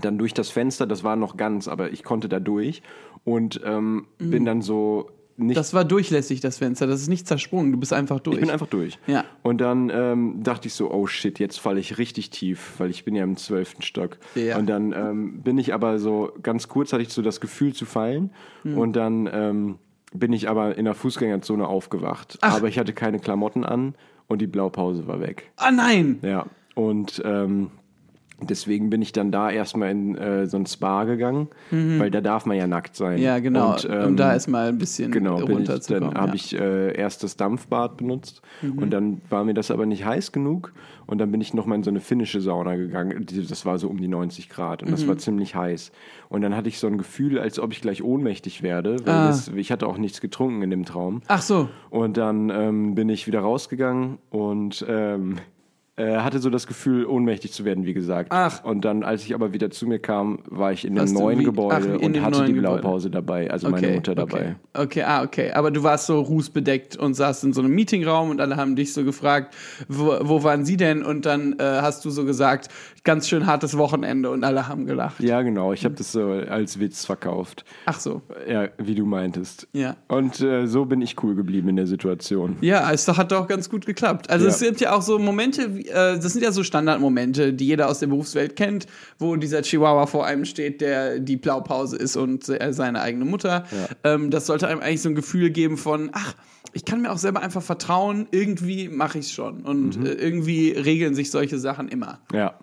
dann 0.00 0.18
durch 0.18 0.34
das 0.34 0.50
Fenster, 0.50 0.86
das 0.86 1.02
war 1.04 1.16
noch 1.16 1.36
ganz, 1.36 1.68
aber 1.68 1.90
ich 1.90 2.04
konnte 2.04 2.28
da 2.28 2.38
durch 2.40 2.82
und 3.24 3.60
ähm, 3.64 4.06
bin 4.18 4.44
dann 4.44 4.60
so 4.60 5.08
nicht 5.36 5.48
Mhm. 5.50 5.54
Das 5.54 5.74
war 5.74 5.84
durchlässig, 5.84 6.40
das 6.40 6.58
Fenster. 6.58 6.86
Das 6.86 7.00
ist 7.00 7.08
nicht 7.08 7.26
zersprungen. 7.26 7.72
Du 7.72 7.78
bist 7.78 7.92
einfach 7.92 8.20
durch. 8.20 8.36
ich 8.36 8.40
bin 8.40 8.50
einfach 8.50 8.66
durch. 8.66 8.98
Ja. 9.06 9.24
Und 9.42 9.60
dann 9.60 9.90
ähm, 9.90 10.42
dachte 10.42 10.68
ich 10.68 10.74
so, 10.74 10.90
oh 10.90 11.06
shit, 11.06 11.38
jetzt 11.38 11.58
falle 11.58 11.80
ich 11.80 11.98
richtig 11.98 12.30
tief, 12.30 12.74
weil 12.78 12.90
ich 12.90 13.04
bin 13.04 13.14
ja 13.14 13.24
im 13.24 13.36
zwölften 13.36 13.82
Stock. 13.82 14.18
Ja. 14.34 14.56
Und 14.58 14.66
dann 14.66 14.92
ähm, 14.92 15.42
bin 15.42 15.58
ich 15.58 15.74
aber 15.74 15.98
so, 15.98 16.32
ganz 16.42 16.68
kurz 16.68 16.92
hatte 16.92 17.02
ich 17.02 17.10
so 17.10 17.22
das 17.22 17.40
Gefühl 17.40 17.74
zu 17.74 17.84
fallen. 17.84 18.30
Hm. 18.62 18.78
Und 18.78 18.94
dann 18.94 19.28
ähm, 19.32 19.78
bin 20.12 20.32
ich 20.32 20.48
aber 20.48 20.76
in 20.76 20.84
der 20.84 20.94
Fußgängerzone 20.94 21.66
aufgewacht. 21.66 22.38
Ach. 22.40 22.56
Aber 22.56 22.68
ich 22.68 22.78
hatte 22.78 22.92
keine 22.92 23.18
Klamotten 23.18 23.64
an 23.64 23.94
und 24.28 24.40
die 24.40 24.46
Blaupause 24.46 25.06
war 25.06 25.20
weg. 25.20 25.50
ah, 25.56 25.70
nein! 25.70 26.18
Ja. 26.22 26.46
Und 26.74 27.22
ähm, 27.24 27.70
deswegen 28.40 28.90
bin 28.90 29.00
ich 29.02 29.12
dann 29.12 29.32
da 29.32 29.50
erstmal 29.50 29.90
in 29.90 30.14
äh, 30.16 30.46
so 30.46 30.56
ein 30.58 30.66
Spa 30.66 31.04
gegangen, 31.04 31.48
weil 31.70 32.10
da 32.10 32.20
darf 32.20 32.44
man 32.46 32.56
ja 32.56 32.66
nackt 32.66 32.94
sein. 32.96 33.16
Mhm. 33.18 33.22
Ja, 33.22 33.38
genau. 33.38 33.72
Und, 33.72 33.84
um 33.86 33.92
ähm, 33.92 34.16
da 34.16 34.32
erstmal 34.32 34.68
ein 34.68 34.78
bisschen 34.78 35.10
Genau, 35.10 35.36
runterzukommen. 35.38 36.10
dann 36.14 36.20
habe 36.20 36.26
ja. 36.28 36.32
Mhm. 36.32 36.34
ich 36.34 36.58
äh, 36.58 36.96
erst 36.98 37.22
das 37.22 37.36
Dampfbad 37.36 37.96
benutzt 37.96 38.42
und 38.62 38.90
dann 38.90 39.20
war 39.30 39.44
mir 39.44 39.54
das 39.54 39.70
aber 39.70 39.86
nicht 39.86 40.04
heiß 40.04 40.32
genug 40.32 40.72
und 41.06 41.18
dann 41.18 41.30
bin 41.30 41.40
ich 41.40 41.54
nochmal 41.54 41.78
in 41.78 41.84
so 41.84 41.90
eine 41.90 42.00
finnische 42.00 42.40
Sauna 42.40 42.74
gegangen. 42.76 43.24
Das 43.48 43.64
war 43.64 43.78
so 43.78 43.88
um 43.88 43.98
die 43.98 44.08
90 44.08 44.48
Grad 44.48 44.82
und 44.82 44.90
das 44.90 45.04
Mhm. 45.04 45.08
war 45.08 45.18
ziemlich 45.18 45.54
heiß. 45.54 45.92
Und 46.28 46.42
dann 46.42 46.56
hatte 46.56 46.68
ich 46.68 46.78
so 46.78 46.88
ein 46.88 46.98
Gefühl, 46.98 47.38
als 47.38 47.58
ob 47.60 47.72
ich 47.72 47.80
gleich 47.80 48.02
ohnmächtig 48.02 48.62
werde, 48.62 48.96
weil 49.06 49.14
Ah. 49.14 49.26
das, 49.28 49.48
ich 49.48 49.70
hatte 49.72 49.86
auch 49.86 49.98
nichts 49.98 50.20
getrunken 50.20 50.62
in 50.62 50.70
dem 50.70 50.84
Traum. 50.84 51.22
Ach 51.28 51.40
so. 51.42 51.68
Und 51.90 52.16
dann 52.16 52.50
ähm, 52.50 52.94
bin 52.96 53.08
ich 53.08 53.26
wieder 53.28 53.40
rausgegangen 53.40 54.18
und 54.30 54.84
ähm, 54.88 55.36
äh, 55.96 56.16
hatte 56.18 56.38
so 56.40 56.50
das 56.50 56.66
Gefühl, 56.66 57.06
ohnmächtig 57.06 57.52
zu 57.52 57.64
werden, 57.64 57.84
wie 57.86 57.94
gesagt. 57.94 58.28
Ach. 58.32 58.62
Und 58.64 58.84
dann, 58.84 59.02
als 59.02 59.24
ich 59.24 59.34
aber 59.34 59.52
wieder 59.52 59.70
zu 59.70 59.86
mir 59.86 59.98
kam, 59.98 60.40
war 60.48 60.72
ich 60.72 60.84
in 60.84 60.94
dem 60.94 61.06
du 61.06 61.12
neuen 61.14 61.38
wie- 61.40 61.44
Gebäude 61.44 61.74
ach, 61.98 62.02
und 62.04 62.22
hatte 62.22 62.44
die 62.44 62.52
Gebäude. 62.52 62.80
Blaupause 62.82 63.10
dabei, 63.10 63.50
also 63.50 63.70
meine 63.70 63.88
Mutter 63.88 64.14
dabei. 64.14 64.56
Okay. 64.74 64.82
okay, 64.82 65.02
ah, 65.02 65.22
okay. 65.22 65.52
Aber 65.52 65.70
du 65.70 65.82
warst 65.82 66.06
so 66.06 66.20
rußbedeckt 66.20 66.96
und 66.96 67.14
saßt 67.14 67.44
in 67.44 67.52
so 67.52 67.60
einem 67.62 67.74
Meetingraum 67.74 68.30
und 68.30 68.40
alle 68.40 68.56
haben 68.56 68.76
dich 68.76 68.92
so 68.92 69.04
gefragt, 69.04 69.54
wo, 69.88 70.16
wo 70.22 70.42
waren 70.42 70.64
sie 70.64 70.76
denn? 70.76 71.02
Und 71.02 71.24
dann 71.26 71.54
äh, 71.58 71.62
hast 71.62 72.04
du 72.04 72.10
so 72.10 72.24
gesagt, 72.24 72.68
ganz 73.04 73.28
schön 73.28 73.46
hartes 73.46 73.78
Wochenende 73.78 74.30
und 74.30 74.44
alle 74.44 74.68
haben 74.68 74.84
gelacht. 74.86 75.20
Ja, 75.20 75.40
genau. 75.42 75.72
Ich 75.72 75.84
habe 75.84 75.94
das 75.94 76.12
so 76.12 76.30
als 76.30 76.78
Witz 76.80 77.04
verkauft. 77.06 77.64
Ach 77.86 77.98
so. 78.00 78.20
Ja, 78.48 78.68
wie 78.78 78.94
du 78.94 79.06
meintest. 79.06 79.66
Ja. 79.72 79.96
Und 80.08 80.40
äh, 80.40 80.66
so 80.66 80.84
bin 80.84 81.00
ich 81.00 81.22
cool 81.22 81.34
geblieben 81.34 81.68
in 81.68 81.76
der 81.76 81.86
Situation. 81.86 82.56
Ja, 82.60 82.90
es 82.92 83.06
hat 83.08 83.32
doch 83.32 83.46
ganz 83.48 83.70
gut 83.70 83.86
geklappt. 83.86 84.28
Also 84.28 84.46
Ja. 84.46 84.50
es 84.50 84.58
sind 84.58 84.80
ja 84.80 84.94
auch 84.94 85.02
so 85.02 85.18
Momente, 85.18 85.74
wie- 85.76 85.85
äh, 85.88 86.18
das 86.18 86.32
sind 86.32 86.42
ja 86.42 86.52
so 86.52 86.62
Standardmomente, 86.62 87.52
die 87.52 87.66
jeder 87.66 87.88
aus 87.88 87.98
der 88.00 88.06
Berufswelt 88.08 88.56
kennt, 88.56 88.86
wo 89.18 89.36
dieser 89.36 89.62
Chihuahua 89.62 90.06
vor 90.06 90.26
einem 90.26 90.44
steht, 90.44 90.80
der 90.80 91.18
die 91.18 91.36
Blaupause 91.36 91.96
ist 91.96 92.16
und 92.16 92.48
äh, 92.48 92.72
seine 92.72 93.00
eigene 93.02 93.24
Mutter. 93.24 93.64
Ähm, 94.04 94.30
das 94.30 94.46
sollte 94.46 94.68
einem 94.68 94.80
eigentlich 94.80 95.02
so 95.02 95.08
ein 95.08 95.14
Gefühl 95.14 95.50
geben 95.50 95.76
von, 95.76 96.10
ach, 96.12 96.34
ich 96.72 96.84
kann 96.84 97.00
mir 97.02 97.10
auch 97.10 97.18
selber 97.18 97.40
einfach 97.40 97.62
vertrauen, 97.62 98.26
irgendwie 98.32 98.88
mache 98.88 99.18
ich 99.18 99.26
es 99.26 99.32
schon. 99.32 99.62
Und 99.62 99.98
Mhm. 99.98 100.06
äh, 100.06 100.10
irgendwie 100.12 100.70
regeln 100.72 101.14
sich 101.14 101.30
solche 101.30 101.58
Sachen 101.58 101.88
immer. 101.88 102.20
Ja. 102.32 102.58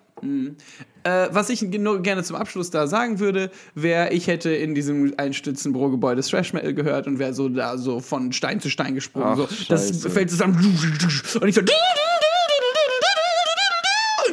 Äh, 1.02 1.28
was 1.32 1.50
ich 1.50 1.60
nur 1.62 2.00
gerne 2.00 2.22
zum 2.22 2.36
Abschluss 2.36 2.70
da 2.70 2.86
sagen 2.86 3.18
würde, 3.18 3.50
wäre, 3.74 4.10
ich 4.12 4.26
hätte 4.26 4.50
in 4.50 4.74
diesem 4.74 5.12
Einstützenbürogebäude 5.18 6.22
Thrash 6.22 6.54
Metal 6.54 6.72
gehört 6.72 7.06
und 7.06 7.18
wäre 7.18 7.34
so 7.34 7.48
da 7.50 7.76
so 7.76 8.00
von 8.00 8.32
Stein 8.32 8.58
zu 8.60 8.70
Stein 8.70 8.94
gesprungen. 8.94 9.40
Ach, 9.42 9.50
so, 9.50 9.64
das 9.68 10.06
fällt 10.06 10.30
zusammen 10.30 10.54
und 10.54 11.48
ich 11.48 11.54
so 11.54 11.60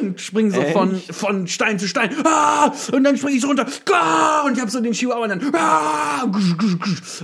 und 0.02 0.20
spring 0.20 0.50
so 0.50 0.60
Echt? 0.60 0.72
von, 0.72 0.96
von 0.96 1.46
Stein 1.46 1.78
zu 1.78 1.88
Stein. 1.88 2.10
Ah! 2.24 2.72
Und 2.92 3.04
dann 3.04 3.16
springe 3.16 3.36
ich 3.36 3.42
so 3.42 3.48
runter. 3.48 3.66
Ah! 3.92 4.42
Und 4.44 4.54
ich 4.54 4.60
habe 4.60 4.70
so 4.70 4.80
den 4.80 4.92
Chihuahua 4.92 5.24
und 5.24 5.28
dann. 5.30 5.54
Ah! 5.54 6.24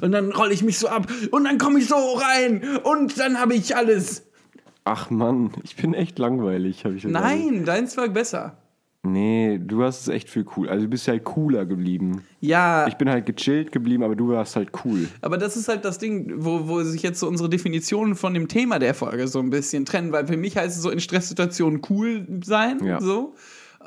Und 0.01 0.13
dann 0.13 0.33
rolle 0.33 0.53
ich 0.53 0.63
mich 0.63 0.79
so 0.79 0.89
ab. 0.89 1.07
Und 1.31 1.45
dann 1.45 1.59
komme 1.59 1.79
ich 1.79 1.89
so 1.89 1.97
rein. 1.97 2.79
Und 2.83 3.19
dann 3.19 3.41
habe 3.41 3.55
ich 3.55 3.77
alles. 3.77 4.25
Ach 4.85 5.11
Mann, 5.11 5.51
ich 5.65 5.77
bin 5.77 5.93
echt 5.93 6.19
langweilig, 6.19 6.85
habe 6.85 6.95
ich 6.95 7.03
gesagt. 7.03 7.23
Nein, 7.23 7.65
deins 7.65 7.97
war 7.97 8.09
besser. 8.09 8.57
Nee, 9.05 9.59
du 9.63 9.85
hast 9.85 10.03
es 10.03 10.09
echt 10.09 10.29
viel 10.29 10.45
cool. 10.57 10.69
Also 10.69 10.85
du 10.85 10.91
bist 10.91 11.07
halt 11.07 11.23
cooler 11.25 11.65
geblieben. 11.65 12.25
Ja, 12.41 12.87
Ich 12.89 12.97
bin 12.97 13.09
halt 13.09 13.27
gechillt 13.27 13.71
geblieben, 13.71 14.03
aber 14.03 14.17
du 14.17 14.29
warst 14.31 14.57
halt 14.57 14.71
cool. 14.85 15.09
Aber 15.23 15.39
das 15.39 15.57
ist 15.57 15.69
halt 15.69 15.85
das 15.85 15.99
Ding, 15.99 16.33
wo, 16.39 16.67
wo 16.69 16.83
sich 16.83 17.03
jetzt 17.03 17.21
so 17.21 17.29
unsere 17.29 17.49
Definitionen 17.49 18.17
von 18.17 18.35
dem 18.35 18.49
Thema 18.49 18.79
der 18.81 18.95
Folge 18.95 19.29
so 19.29 19.39
ein 19.39 19.51
bisschen 19.51 19.85
trennen, 19.85 20.11
weil 20.13 20.27
für 20.27 20.37
mich 20.37 20.57
heißt 20.57 20.77
es 20.77 20.83
so 20.83 20.91
in 20.91 20.99
Stresssituationen 21.01 21.81
cool 21.89 22.27
sein, 22.45 22.85
Ja. 22.85 23.01
so. 23.01 23.35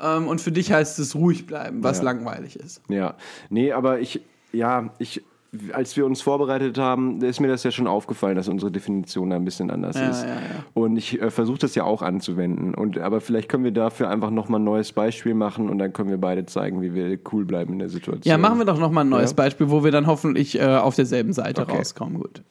Ähm, 0.00 0.26
und 0.28 0.40
für 0.40 0.50
dich 0.50 0.72
heißt 0.72 0.98
es 0.98 1.14
ruhig 1.14 1.46
bleiben, 1.46 1.84
was 1.84 1.98
Ja. 1.98 2.04
langweilig 2.04 2.56
ist. 2.56 2.80
Ja. 2.88 3.14
Nee, 3.50 3.72
aber 3.72 4.00
ich, 4.00 4.22
ja, 4.52 4.94
ich, 4.98 5.22
als 5.74 5.96
wir 5.98 6.06
uns 6.06 6.22
vorbereitet 6.22 6.78
haben, 6.78 7.20
ist 7.20 7.38
mir 7.40 7.48
das 7.48 7.62
ja 7.62 7.70
schon 7.70 7.86
aufgefallen, 7.86 8.36
dass 8.36 8.48
unsere 8.48 8.70
Definition 8.72 9.28
da 9.30 9.36
ein 9.36 9.44
bisschen 9.44 9.70
anders 9.70 9.96
Ja, 9.96 10.08
ist. 10.08 10.22
ja, 10.22 10.28
ja. 10.30 10.40
Und 10.72 10.96
ich 10.96 11.20
äh, 11.20 11.30
versuche 11.30 11.58
das 11.58 11.74
ja 11.74 11.84
auch 11.84 12.00
anzuwenden. 12.00 12.74
Und, 12.74 12.96
aber 12.98 13.20
vielleicht 13.20 13.50
können 13.50 13.64
wir 13.64 13.70
dafür 13.72 14.08
einfach 14.08 14.30
nochmal 14.30 14.60
ein 14.60 14.64
neues 14.64 14.92
Beispiel 14.92 15.34
machen 15.34 15.68
und 15.68 15.78
dann 15.78 15.92
können 15.92 16.08
wir 16.08 16.18
beide 16.18 16.46
zeigen, 16.46 16.80
wie 16.80 16.94
wir 16.94 17.18
cool 17.32 17.44
bleiben 17.44 17.74
in 17.74 17.78
der 17.80 17.90
Situation. 17.90 18.22
Ja, 18.30 18.38
machen 18.38 18.58
wir 18.58 18.64
doch 18.64 18.78
noch 18.78 18.90
mal 18.90 19.02
ein 19.02 19.10
neues 19.10 19.32
Ja. 19.32 19.36
Beispiel, 19.36 19.70
wo 19.70 19.84
wir 19.84 19.90
dann 19.90 20.06
hoffentlich 20.06 20.58
äh, 20.58 20.64
auf 20.64 20.94
derselben 20.96 21.32
Seite 21.34 21.62
Okay. 21.62 21.76
rauskommen. 21.76 22.18
Gut. 22.18 22.42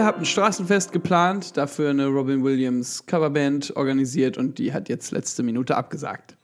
Ihr 0.00 0.06
habt 0.06 0.18
ein 0.18 0.24
Straßenfest 0.24 0.92
geplant, 0.92 1.58
dafür 1.58 1.90
eine 1.90 2.06
Robin 2.06 2.42
Williams 2.42 3.04
Coverband 3.04 3.76
organisiert 3.76 4.38
und 4.38 4.56
die 4.56 4.72
hat 4.72 4.88
jetzt 4.88 5.10
letzte 5.10 5.42
Minute 5.42 5.76
abgesagt. 5.76 6.38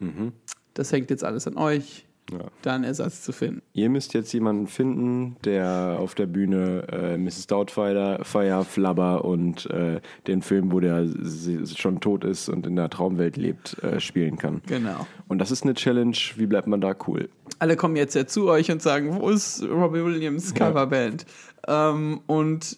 Das 0.75 0.93
hängt 0.93 1.09
jetzt 1.09 1.25
alles 1.25 1.47
an 1.47 1.57
euch, 1.57 2.05
Ja. 2.31 2.41
da 2.61 2.75
einen 2.75 2.85
Ersatz 2.85 3.23
zu 3.23 3.33
finden. 3.33 3.63
Ihr 3.73 3.89
müsst 3.89 4.13
jetzt 4.13 4.31
jemanden 4.35 4.67
finden, 4.67 5.37
der 5.47 5.97
auf 5.99 6.15
der 6.15 6.27
Bühne 6.27 6.87
äh, 6.93 7.17
Mrs. 7.17 7.47
Doubtfire, 7.47 8.21
Fire, 8.25 8.63
Flubber 8.63 9.25
und 9.25 9.71
äh, 9.71 10.03
den 10.27 10.43
Film, 10.43 10.71
wo 10.71 10.81
der 10.81 11.07
schon 11.65 12.01
tot 12.01 12.25
ist 12.25 12.51
und 12.51 12.67
in 12.67 12.77
der 12.77 12.91
Traumwelt 12.91 13.39
lebt, 13.39 13.83
äh, 13.83 14.01
spielen 14.01 14.37
kann. 14.37 14.61
Genau. 14.67 15.07
Und 15.29 15.39
das 15.39 15.51
ist 15.51 15.63
eine 15.63 15.73
Challenge. 15.73 16.15
Wie 16.37 16.45
bleibt 16.47 16.67
man 16.67 16.83
da 16.83 16.95
cool? 17.09 17.31
Alle 17.59 17.77
kommen 17.77 17.97
jetzt 17.97 18.15
ja 18.15 18.27
zu 18.27 18.51
euch 18.51 18.71
und 18.71 18.83
sagen, 18.83 19.19
wo 19.19 19.31
ist 19.31 19.63
Robbie 19.63 20.05
Williams 20.05 20.53
Coverband? 20.53 21.25
Ähm, 21.67 22.21
und 22.27 22.77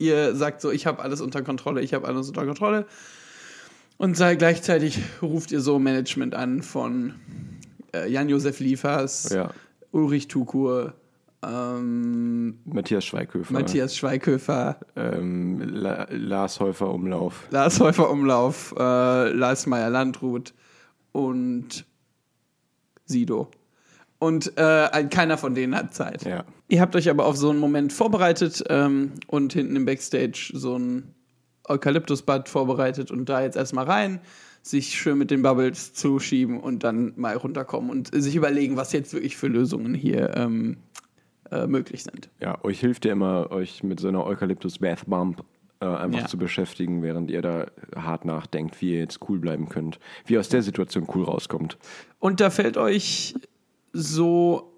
ihr 0.00 0.34
sagt 0.34 0.60
so, 0.60 0.72
ich 0.72 0.86
habe 0.86 1.00
alles 1.02 1.20
unter 1.20 1.42
Kontrolle, 1.42 1.82
ich 1.82 1.94
habe 1.94 2.08
alles 2.08 2.26
unter 2.28 2.44
Kontrolle. 2.44 2.86
Und 3.98 4.16
sei, 4.16 4.34
gleichzeitig 4.34 4.98
ruft 5.22 5.52
ihr 5.52 5.60
so 5.60 5.78
Management 5.78 6.34
an 6.34 6.62
von 6.62 7.14
äh, 7.94 8.10
Jan-Josef 8.10 8.58
Liefers, 8.58 9.28
Ja. 9.30 9.50
Ulrich 9.92 10.26
Tukur, 10.28 10.94
ähm, 11.42 12.58
Matthias 12.64 13.04
Schweighöfer. 13.04 13.52
Matthias 13.52 13.96
Schweighöfer, 13.96 14.78
Ähm, 14.96 15.60
La 15.74 16.06
Lars 16.10 16.60
Häufer 16.60 16.92
Umlauf. 16.92 17.46
Lars 17.50 17.78
Häufer 17.80 18.10
Umlauf, 18.10 18.74
äh, 18.78 19.28
Lars 19.30 19.66
Meyer 19.66 19.90
Landrut 19.90 20.54
und 21.12 21.84
Sido. 23.04 23.50
Und 24.20 24.52
äh, 24.58 25.04
keiner 25.10 25.38
von 25.38 25.54
denen 25.54 25.74
hat 25.74 25.94
Zeit. 25.94 26.24
Ja. 26.24 26.44
Ihr 26.68 26.80
habt 26.82 26.94
euch 26.94 27.08
aber 27.08 27.24
auf 27.24 27.36
so 27.36 27.48
einen 27.50 27.58
Moment 27.58 27.90
vorbereitet 27.92 28.62
ähm, 28.68 29.12
und 29.26 29.54
hinten 29.54 29.74
im 29.76 29.86
Backstage 29.86 30.50
so 30.52 30.78
ein 30.78 31.14
Eukalyptusbad 31.66 32.48
vorbereitet 32.48 33.10
und 33.10 33.28
da 33.30 33.40
jetzt 33.42 33.56
erstmal 33.56 33.86
rein, 33.86 34.20
sich 34.62 34.94
schön 35.00 35.16
mit 35.16 35.30
den 35.30 35.40
Bubbles 35.42 35.94
zuschieben 35.94 36.60
und 36.60 36.84
dann 36.84 37.14
mal 37.16 37.34
runterkommen 37.34 37.90
und 37.90 38.10
sich 38.12 38.36
überlegen, 38.36 38.76
was 38.76 38.92
jetzt 38.92 39.14
wirklich 39.14 39.38
für 39.38 39.48
Lösungen 39.48 39.94
hier 39.94 40.36
ähm, 40.36 40.76
äh, 41.50 41.66
möglich 41.66 42.02
sind. 42.04 42.28
Ja, 42.40 42.62
euch 42.62 42.78
hilft 42.78 43.06
ja 43.06 43.12
immer, 43.12 43.50
euch 43.50 43.82
mit 43.82 44.00
so 44.00 44.08
einer 44.08 44.26
Eukalyptus 44.26 44.80
Bath 44.80 45.06
Bump 45.06 45.42
äh, 45.80 45.86
einfach 45.86 46.20
Ja. 46.20 46.26
zu 46.26 46.36
beschäftigen, 46.36 47.02
während 47.02 47.30
ihr 47.30 47.40
da 47.40 47.68
hart 47.96 48.26
nachdenkt, 48.26 48.78
wie 48.82 48.92
ihr 48.92 48.98
jetzt 48.98 49.20
cool 49.30 49.38
bleiben 49.38 49.70
könnt. 49.70 49.98
Wie 50.26 50.34
ihr 50.34 50.40
aus 50.40 50.50
der 50.50 50.62
Situation 50.62 51.06
cool 51.14 51.24
rauskommt. 51.24 51.78
Und 52.18 52.40
da 52.40 52.50
fällt 52.50 52.76
euch 52.76 53.34
so 53.92 54.72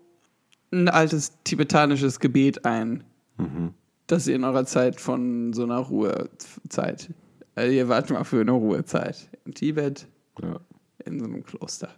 ein 0.73 0.89
altes 0.89 1.33
tibetanisches 1.45 2.19
Gebet 2.21 2.65
ein, 2.65 3.05
das 4.07 4.27
ihr 4.27 4.37
in 4.37 4.45
eurer 4.45 4.65
Zeit 4.67 5.01
von 5.01 5.53
so 5.53 5.65
einer 5.65 5.79
Ruhezeit 5.79 7.11
Also 7.55 7.73
ihr 7.73 7.89
wart 7.89 8.11
mal 8.11 8.25
für 8.25 8.41
eine 8.41 8.53
Ruhezeit. 8.53 9.29
In 9.45 9.55
Tibet, 9.55 10.07
Ja, 10.41 10.61
in 11.05 11.19
so 11.19 11.27
einem 11.27 11.45
Kloster. 11.45 11.91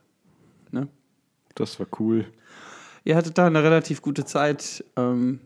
Ne? 0.71 0.89
das 1.55 1.79
war 1.79 1.87
cool. 2.01 2.27
Ihr 3.05 3.17
hattet 3.17 3.39
da 3.39 3.47
eine 3.47 3.63
relativ 3.63 4.03
gute 4.03 4.25
Zeit, 4.25 4.85
ähm, 4.97 5.41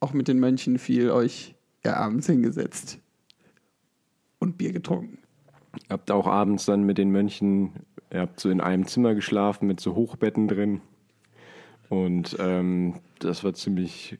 auch 0.00 0.12
mit 0.12 0.26
den 0.26 0.40
Mönchen 0.40 0.78
viel 0.78 1.10
euch 1.10 1.54
ja, 1.84 1.94
abends 1.96 2.26
hingesetzt 2.26 2.98
und 4.38 4.58
Bier 4.58 4.72
getrunken. 4.72 5.18
Habt 5.88 6.10
auch 6.10 6.26
abends 6.26 6.64
dann 6.64 6.82
mit 6.84 6.98
den 6.98 7.10
Mönchen, 7.10 7.72
ihr 8.12 8.20
habt 8.20 8.40
so 8.40 8.50
in 8.50 8.60
einem 8.60 8.86
Zimmer 8.86 9.14
geschlafen 9.14 9.66
mit 9.66 9.80
so 9.80 9.94
Hochbetten 9.94 10.48
drin. 10.48 10.80
Und 11.88 12.36
ähm, 12.38 12.94
das 13.18 13.44
war 13.44 13.52
ziemlich, 13.54 14.18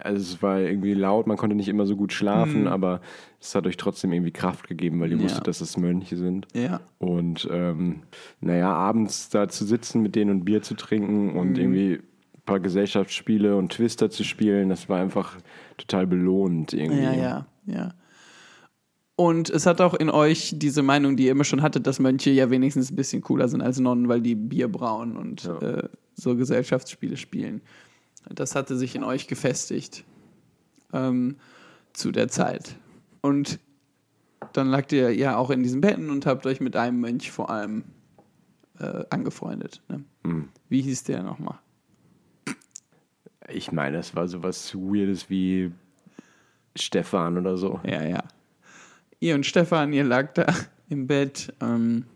also 0.00 0.20
es 0.20 0.42
war 0.42 0.60
irgendwie 0.60 0.94
laut, 0.94 1.26
man 1.26 1.36
konnte 1.36 1.54
nicht 1.54 1.68
immer 1.68 1.86
so 1.86 1.96
gut 1.96 2.12
schlafen, 2.12 2.66
aber 2.66 3.00
es 3.40 3.54
hat 3.54 3.66
euch 3.66 3.76
trotzdem 3.76 4.12
irgendwie 4.12 4.32
Kraft 4.32 4.66
gegeben, 4.68 5.00
weil 5.00 5.10
ihr 5.12 5.18
Ja. 5.18 5.24
wusstet, 5.24 5.46
dass 5.46 5.60
es 5.60 5.76
Mönche 5.76 6.16
sind. 6.16 6.46
Ja. 6.54 6.80
Und 6.98 7.48
ähm, 7.50 8.02
naja, 8.40 8.72
abends 8.72 9.28
da 9.28 9.48
zu 9.48 9.64
sitzen 9.64 10.02
mit 10.02 10.16
denen 10.16 10.30
und 10.30 10.44
Bier 10.44 10.62
zu 10.62 10.74
trinken 10.74 11.30
und 11.36 11.58
irgendwie 11.58 11.94
ein 12.34 12.42
paar 12.44 12.60
Gesellschaftsspiele 12.60 13.56
und 13.56 13.72
Twister 13.72 14.10
zu 14.10 14.24
spielen, 14.24 14.68
das 14.68 14.88
war 14.88 15.00
einfach 15.00 15.36
total 15.76 16.06
belohnend 16.08 16.72
irgendwie. 16.72 17.02
Ja, 17.02 17.12
ja, 17.12 17.46
ja. 17.66 17.94
Und 19.16 19.50
es 19.50 19.66
hat 19.66 19.80
auch 19.80 19.94
in 19.94 20.08
euch 20.10 20.54
diese 20.56 20.82
Meinung, 20.82 21.16
die 21.16 21.26
ihr 21.26 21.32
immer 21.32 21.44
schon 21.44 21.62
hattet, 21.62 21.86
dass 21.86 21.98
Mönche 22.00 22.30
ja 22.30 22.50
wenigstens 22.50 22.90
ein 22.90 22.96
bisschen 22.96 23.20
cooler 23.22 23.46
sind 23.48 23.60
als 23.60 23.78
Nonnen, 23.78 24.08
weil 24.08 24.20
die 24.22 24.34
Bier 24.34 24.68
brauen 24.72 25.16
und 25.16 25.44
Ja. 25.44 25.58
äh, 25.58 25.88
so 26.14 26.34
Gesellschaftsspiele 26.36 27.16
spielen. 27.16 27.60
Das 28.30 28.54
hatte 28.54 28.76
sich 28.76 28.94
in 28.96 29.04
euch 29.04 29.26
gefestigt 29.26 30.04
ähm, 30.92 31.36
zu 31.92 32.10
der 32.10 32.28
Zeit. 32.28 32.76
Und 33.20 33.58
dann 34.54 34.68
lagt 34.68 34.92
ihr 34.92 35.14
ja 35.14 35.36
auch 35.36 35.50
in 35.50 35.62
diesen 35.62 35.80
Betten 35.80 36.10
und 36.10 36.26
habt 36.26 36.46
euch 36.46 36.60
mit 36.60 36.74
einem 36.76 37.00
Mönch 37.00 37.30
vor 37.30 37.50
allem 37.50 37.84
äh, 38.78 39.04
angefreundet. 39.10 39.82
Ne? 39.88 40.04
Hm. 40.24 40.48
Wie 40.68 40.82
hieß 40.82 41.04
der 41.04 41.22
nochmal? 41.22 41.58
Ich 43.48 43.72
meine, 43.72 43.98
es 43.98 44.14
war 44.16 44.28
sowas 44.28 44.74
Weirdes 44.74 45.28
wie 45.28 45.72
Stefan 46.76 47.36
oder 47.38 47.56
so. 47.56 47.80
Ja, 47.84 48.02
ja. 48.06 48.22
Ihr 49.22 49.36
und 49.36 49.46
Stefan, 49.46 49.92
ihr 49.92 50.02
lag 50.02 50.34
da 50.34 50.52
im 50.88 51.06
Bett. 51.06 51.54
Ähm, 51.60 52.06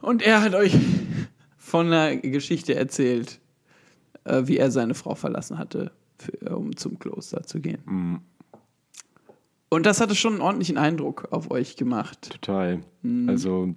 und 0.00 0.22
er 0.22 0.42
hat 0.42 0.56
euch 0.56 0.76
von 1.56 1.86
einer 1.86 2.16
Geschichte 2.16 2.74
erzählt, 2.74 3.38
äh, 4.24 4.42
wie 4.46 4.56
er 4.56 4.72
seine 4.72 4.94
Frau 4.94 5.14
verlassen 5.14 5.56
hatte, 5.56 5.92
für, 6.18 6.56
um 6.56 6.74
zum 6.76 6.98
Kloster 6.98 7.44
zu 7.44 7.60
gehen. 7.60 8.24
Und 9.68 9.86
das 9.86 10.00
hatte 10.00 10.16
schon 10.16 10.32
einen 10.32 10.42
ordentlichen 10.42 10.78
Eindruck 10.78 11.28
auf 11.30 11.52
euch 11.52 11.76
gemacht. 11.76 12.30
Total. 12.30 12.80
Also 13.28 13.76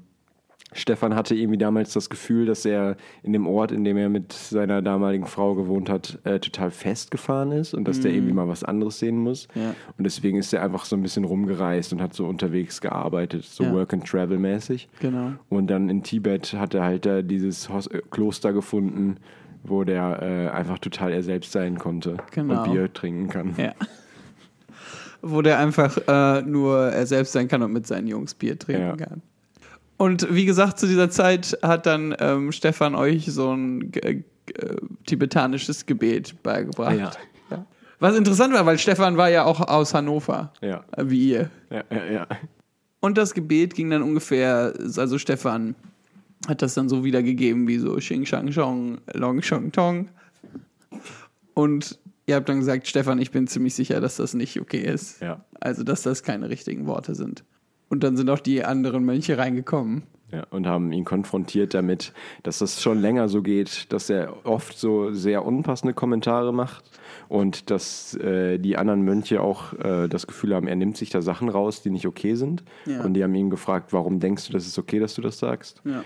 Stefan 0.78 1.16
hatte 1.16 1.34
irgendwie 1.36 1.58
damals 1.58 1.94
das 1.94 2.10
Gefühl, 2.10 2.46
dass 2.46 2.66
er 2.66 2.98
in 3.24 3.32
dem 3.34 3.48
Ort, 3.48 3.72
in 3.72 3.84
dem 3.86 3.96
er 3.98 4.10
mit 4.10 4.34
seiner 4.34 4.82
damaligen 4.82 5.26
Frau 5.26 5.56
gewohnt 5.56 5.90
hat, 5.90 6.20
äh, 6.26 6.40
total 6.40 6.70
festgefahren 6.70 7.52
ist 7.54 7.74
und 7.74 7.88
dass 7.88 8.02
der 8.02 8.12
irgendwie 8.12 8.34
mal 8.34 8.48
was 8.50 8.64
anderes 8.64 9.00
sehen 9.00 9.18
muss. 9.18 9.48
Ja. 9.56 9.74
Und 9.98 10.04
deswegen 10.04 10.38
ist 10.38 10.54
er 10.54 10.62
einfach 10.62 10.84
so 10.86 10.96
ein 10.96 11.02
bisschen 11.02 11.24
rumgereist 11.24 11.94
und 11.94 12.02
hat 12.02 12.14
so 12.14 12.26
unterwegs 12.28 12.82
gearbeitet, 12.82 13.46
so 13.46 13.64
Ja. 13.64 13.74
Work-and-Travel-mäßig. 13.74 14.90
Genau. 15.00 15.32
Und 15.50 15.68
dann 15.68 15.90
in 15.90 16.04
Tibet 16.04 16.54
hat 16.54 16.74
er 16.74 16.84
halt 16.84 17.06
da 17.06 17.22
dieses 17.22 17.70
Hos 17.70 17.88
äh, 17.88 18.02
Kloster 18.12 18.52
gefunden, 18.54 19.18
wo 19.64 19.84
der 19.86 20.22
äh, 20.22 20.50
einfach 20.50 20.78
total 20.80 21.14
er 21.14 21.24
selbst 21.24 21.52
sein 21.54 21.80
konnte 21.80 22.18
Genau. 22.32 22.64
und 22.64 22.72
Bier 22.72 22.92
trinken 22.94 23.30
kann. 23.30 23.54
Ja. 23.58 23.74
Wo 25.22 25.42
der 25.42 25.58
einfach 25.58 25.98
äh, 26.08 26.42
nur 26.44 26.90
er 26.90 27.08
selbst 27.08 27.32
sein 27.34 27.48
kann 27.48 27.64
und 27.64 27.74
mit 27.74 27.88
seinen 27.88 28.08
Jungs 28.08 28.36
Bier 28.36 28.60
trinken 28.60 28.98
kann. 28.98 29.22
Und 29.98 30.34
wie 30.34 30.46
gesagt, 30.46 30.80
zu 30.80 30.88
dieser 30.88 31.10
Zeit 31.10 31.58
hat 31.62 31.86
dann 31.86 32.16
ähm, 32.20 32.52
Stefan 32.52 32.96
euch 32.96 33.26
so 33.32 33.54
ein 33.54 33.94
äh, 33.94 34.22
tibetanisches 35.06 35.86
Gebet 35.86 36.42
beigebracht. 36.44 36.98
Ja. 36.98 37.12
Ja. 37.50 37.66
Was 38.00 38.18
interessant 38.18 38.54
war, 38.54 38.66
weil 38.66 38.78
Stefan 38.78 39.16
war 39.18 39.30
ja 39.30 39.46
auch 39.46 39.62
aus 39.62 39.94
Hannover, 39.94 40.52
Ja, 40.62 40.84
äh, 40.98 41.04
wie 41.08 41.30
ihr. 41.30 41.50
ja, 41.70 41.84
ja. 41.90 42.12
ja. 42.12 42.28
Und 43.00 43.18
das 43.18 43.34
Gebet 43.34 43.76
ging 43.76 43.90
dann 43.92 44.02
ungefähr, 44.02 44.74
also 44.98 45.18
Stefan 45.18 45.76
hat 46.48 46.62
das 46.62 46.74
dann 46.74 46.90
so 46.90 47.04
wiedergegeben 47.04 47.68
wie 47.68 47.78
so 47.78 47.96
Xing 47.96 48.26
Shang 48.26 48.52
Chong, 48.52 48.98
Long 49.14 49.42
Shong 49.42 49.72
Tong. 49.72 50.10
Und 51.54 52.00
ihr 52.26 52.36
habt 52.36 52.50
dann 52.50 52.60
gesagt, 52.60 52.88
Stefan, 52.88 53.20
ich 53.20 53.32
bin 53.32 53.48
ziemlich 53.48 53.76
sicher, 53.76 54.02
dass 54.02 54.18
das 54.18 54.34
nicht 54.34 54.60
okay 54.60 54.82
ist. 54.82 55.22
Ja. 55.22 55.44
Also, 55.60 55.84
dass 55.84 56.02
das 56.04 56.24
keine 56.24 56.50
richtigen 56.50 56.86
Worte 56.88 57.16
sind. 57.16 57.44
Und 57.89 58.04
dann 58.04 58.17
sind 58.17 58.30
auch 58.30 58.39
die 58.39 58.63
anderen 58.63 59.06
Mönche 59.06 59.38
reingekommen. 59.38 60.04
Ja, 60.32 60.43
und 60.50 60.65
haben 60.65 60.91
ihn 60.91 61.06
konfrontiert 61.06 61.76
damit, 61.76 62.12
dass 62.41 62.58
das 62.58 62.82
schon 62.82 63.00
länger 63.00 63.30
so 63.30 63.43
geht, 63.43 63.93
dass 63.93 64.10
er 64.10 64.45
oft 64.45 64.78
so 64.78 65.12
sehr 65.12 65.45
unpassende 65.45 65.93
Kommentare 65.93 66.52
macht 66.52 66.84
und 67.30 67.69
dass 67.69 68.15
äh, 68.15 68.58
die 68.58 68.76
anderen 68.76 69.04
Mönche 69.04 69.39
auch 69.39 69.74
äh, 69.74 70.08
das 70.08 70.26
Gefühl 70.26 70.56
haben, 70.56 70.67
er 70.67 70.76
nimmt 70.76 70.98
sich 70.98 71.12
da 71.12 71.21
Sachen 71.21 71.48
raus, 71.48 71.84
die 71.84 71.91
nicht 71.91 72.08
okay 72.08 72.34
sind. 72.34 72.63
Ja. 72.88 73.02
Und 73.04 73.13
die 73.13 73.24
haben 73.24 73.36
ihn 73.36 73.52
gefragt, 73.52 73.93
warum 73.93 74.19
denkst 74.19 74.48
du, 74.48 74.54
das 74.54 74.65
ist 74.65 74.80
okay, 74.80 75.00
dass 75.00 75.13
du 75.13 75.21
das 75.21 75.38
sagst? 75.38 75.82
Ja. 75.86 76.04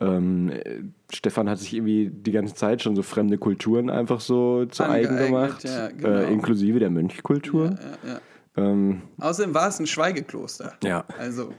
Ähm, 0.00 0.50
äh, 0.50 0.82
Stefan 1.12 1.48
hat 1.48 1.58
sich 1.58 1.74
irgendwie 1.74 2.10
die 2.10 2.32
ganze 2.32 2.54
Zeit 2.54 2.82
schon 2.82 2.94
so 2.94 3.02
fremde 3.02 3.38
Kulturen 3.38 3.88
einfach 3.88 4.20
so 4.20 4.66
zu 4.66 4.84
eigen 4.84 5.16
gemacht, 5.16 5.62
genau. 5.96 6.08
äh, 6.08 6.32
inklusive 6.32 6.80
der 6.80 6.90
Mönchkultur. 6.90 7.70
Ja, 8.04 8.10
ja. 8.10 8.20
Ähm, 8.56 9.02
Außerdem 9.18 9.54
war 9.54 9.68
es 9.68 9.78
ein 9.80 9.86
Schweigekloster. 9.86 10.74
Ja. 10.84 11.04
Also, 11.18 11.52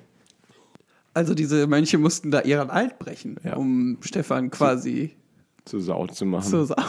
also 1.13 1.33
diese 1.33 1.67
Mönche 1.67 1.97
mussten 1.97 2.31
da 2.31 2.41
ihren 2.41 2.69
Eid 2.69 2.99
brechen, 2.99 3.37
Ja. 3.43 3.55
um 3.55 3.97
Stefan 4.01 4.49
quasi 4.51 5.11
zu 5.65 5.79
Sau 5.79 6.07
zu 6.07 6.25
machen. 6.25 6.49
zu 6.49 6.65
sagen. 6.65 6.81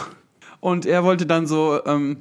Und 0.59 0.85
er 0.85 1.03
wollte 1.03 1.25
dann 1.25 1.45
so 1.47 1.79
ähm, 1.85 2.17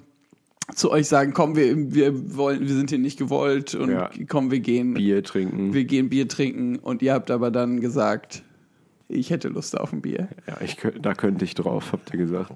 zu 0.75 0.91
euch 0.91 1.07
sagen, 1.09 1.33
komm, 1.33 1.55
wir, 1.57 1.95
wir 1.95 2.37
wollen, 2.37 2.61
wir 2.61 2.75
sind 2.75 2.91
hier 2.91 2.99
nicht 2.99 3.19
gewollt 3.19 3.75
und 3.75 3.91
Ja. 3.91 4.11
komm, 4.29 4.51
wir 4.51 4.61
gehen, 4.61 4.95
Bier 4.95 5.23
trinken. 5.23 5.73
wir 5.73 5.85
gehen 5.85 6.09
Bier 6.09 6.29
trinken. 6.29 6.77
Und 6.77 7.03
ihr 7.03 7.13
habt 7.15 7.31
aber 7.31 7.51
dann 7.51 7.81
gesagt, 7.81 8.43
ich 9.09 9.31
hätte 9.31 9.49
Lust 9.49 9.79
auf 9.79 9.93
ein 9.93 10.03
Bier. 10.03 10.29
Ja, 10.49 10.59
ich, 10.61 10.77
da 11.01 11.15
könnte 11.15 11.45
ich 11.45 11.55
drauf, 11.55 11.93
habt 11.93 12.13
ihr 12.13 12.19
gesagt. 12.19 12.53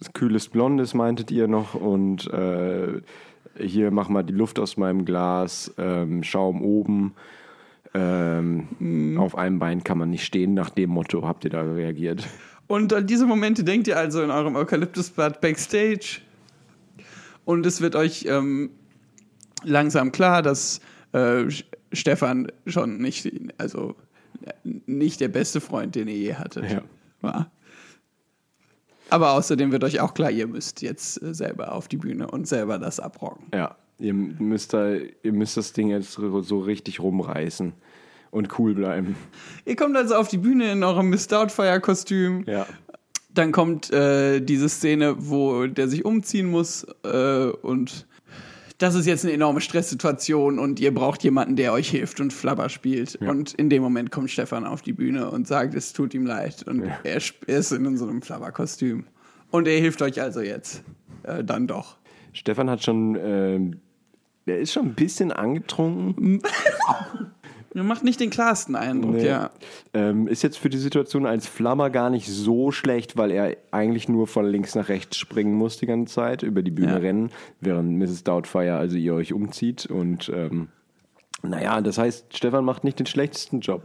Das 0.00 0.12
kühles 0.12 0.48
Blondes 0.48 0.94
meintet 0.94 1.30
ihr 1.30 1.46
noch 1.46 1.74
und 1.74 2.26
äh, 2.32 3.00
hier 3.58 3.90
mach 3.90 4.08
mal 4.08 4.22
die 4.22 4.32
Luft 4.32 4.58
aus 4.58 4.76
meinem 4.76 5.04
Glas, 5.04 5.72
ähm, 5.78 6.22
Schaum 6.22 6.62
oben. 6.62 7.14
Ähm, 7.94 9.16
Auf 9.18 9.36
einem 9.38 9.58
Bein 9.58 9.82
kann 9.84 9.98
man 9.98 10.10
nicht 10.10 10.24
stehen. 10.24 10.54
Nach 10.54 10.70
dem 10.70 10.90
Motto 10.90 11.26
habt 11.26 11.44
ihr 11.44 11.50
da 11.50 11.62
reagiert. 11.62 12.26
Und 12.66 12.92
an 12.92 13.06
diese 13.06 13.26
Momente 13.26 13.64
denkt 13.64 13.86
ihr 13.88 13.96
also 13.96 14.22
in 14.22 14.30
eurem 14.30 14.56
Eukalyptusbad 14.56 15.40
backstage. 15.40 16.20
Und 17.44 17.64
es 17.64 17.80
wird 17.80 17.94
euch 17.96 18.26
ähm, 18.28 18.70
langsam 19.62 20.12
klar, 20.12 20.42
dass 20.42 20.80
äh, 21.12 21.44
Stefan 21.92 22.48
schon 22.66 22.98
nicht, 22.98 23.30
also 23.56 23.94
nicht 24.64 25.20
der 25.20 25.28
beste 25.28 25.60
Freund, 25.60 25.94
den 25.94 26.08
ihr 26.08 26.16
je 26.16 26.34
hattet, 26.34 26.70
Ja. 26.70 26.82
war. 27.20 27.50
Aber 29.10 29.32
außerdem 29.32 29.72
wird 29.72 29.84
euch 29.84 30.00
auch 30.00 30.14
klar, 30.14 30.30
ihr 30.30 30.46
müsst 30.46 30.82
jetzt 30.82 31.22
äh, 31.22 31.34
selber 31.34 31.72
auf 31.72 31.88
die 31.88 31.96
Bühne 31.96 32.28
und 32.30 32.48
selber 32.48 32.78
das 32.78 33.00
abrocken. 33.00 33.46
Ja, 33.54 33.76
ihr 33.98 34.14
müsst, 34.14 34.72
da, 34.74 34.94
ihr 34.94 35.32
müsst 35.32 35.56
das 35.56 35.72
Ding 35.72 35.88
jetzt 35.88 36.12
so 36.12 36.58
richtig 36.58 37.00
rumreißen 37.00 37.72
und 38.30 38.58
cool 38.58 38.74
bleiben. 38.74 39.16
Ihr 39.64 39.76
kommt 39.76 39.96
also 39.96 40.14
auf 40.14 40.28
die 40.28 40.38
Bühne 40.38 40.72
in 40.72 40.82
eurem 40.82 41.08
Miss 41.08 41.28
Doubtfire-Kostüm. 41.28 42.44
Ja. 42.46 42.66
Dann 43.32 43.52
kommt 43.52 43.92
äh, 43.92 44.40
diese 44.40 44.68
Szene, 44.68 45.14
wo 45.18 45.66
der 45.66 45.88
sich 45.88 46.04
umziehen 46.04 46.46
muss 46.46 46.86
äh, 47.04 47.46
und 47.46 48.05
das 48.78 48.94
ist 48.94 49.06
jetzt 49.06 49.24
eine 49.24 49.32
enorme 49.32 49.60
Stresssituation 49.60 50.58
und 50.58 50.80
ihr 50.80 50.92
braucht 50.94 51.22
jemanden, 51.24 51.56
der 51.56 51.72
euch 51.72 51.88
hilft 51.90 52.20
und 52.20 52.32
Flabber 52.32 52.68
spielt. 52.68 53.18
Ja. 53.20 53.30
Und 53.30 53.54
in 53.54 53.70
dem 53.70 53.82
Moment 53.82 54.10
kommt 54.10 54.30
Stefan 54.30 54.64
auf 54.66 54.82
die 54.82 54.92
Bühne 54.92 55.30
und 55.30 55.46
sagt, 55.46 55.74
es 55.74 55.92
tut 55.92 56.12
ihm 56.14 56.26
leid. 56.26 56.64
Und 56.66 56.82
er, 57.02 57.16
sp- 57.22 57.44
er 57.46 57.58
ist 57.58 57.72
in 57.72 57.96
so 57.96 58.06
einem 58.06 58.20
Flabber-Kostüm. 58.22 59.04
Und 59.50 59.66
er 59.66 59.78
hilft 59.80 60.02
euch 60.02 60.20
also 60.20 60.40
jetzt. 60.40 60.82
Äh, 61.22 61.42
dann 61.44 61.66
doch. 61.66 61.96
Stefan 62.32 62.68
hat 62.68 62.82
schon, 62.84 63.16
ähm, 63.18 63.80
der 64.46 64.60
ist 64.60 64.72
schon 64.72 64.86
ein 64.88 64.94
bisschen 64.94 65.32
angetrunken. 65.32 66.42
Macht 67.84 68.04
nicht 68.04 68.20
den 68.20 68.30
klarsten 68.30 68.74
Eindruck, 68.76 69.16
Nee. 69.16 69.26
ja. 69.26 69.50
Ähm, 69.94 70.28
ist 70.28 70.42
jetzt 70.42 70.58
für 70.58 70.70
die 70.70 70.78
Situation 70.78 71.26
als 71.26 71.46
Flammer 71.46 71.90
gar 71.90 72.10
nicht 72.10 72.28
so 72.28 72.70
schlecht, 72.72 73.16
weil 73.16 73.30
er 73.30 73.56
eigentlich 73.70 74.08
nur 74.08 74.26
von 74.26 74.46
links 74.46 74.74
nach 74.74 74.88
rechts 74.88 75.16
springen 75.18 75.54
muss 75.54 75.76
die 75.78 75.86
ganze 75.86 76.14
Zeit, 76.14 76.42
über 76.42 76.62
die 76.62 76.70
Bühne 76.70 76.92
Ja. 76.92 76.96
rennen, 76.98 77.30
während 77.60 77.98
Mrs. 77.98 78.24
Doubtfire, 78.24 78.76
also 78.76 78.96
ihr 78.96 79.14
euch 79.14 79.32
umzieht. 79.32 79.86
Und 79.86 80.30
ähm, 80.34 80.68
naja, 81.42 81.80
das 81.80 81.98
heißt, 81.98 82.36
Stefan 82.36 82.64
macht 82.64 82.82
nicht 82.84 82.98
den 82.98 83.06
schlechtesten 83.06 83.60
Job. 83.60 83.82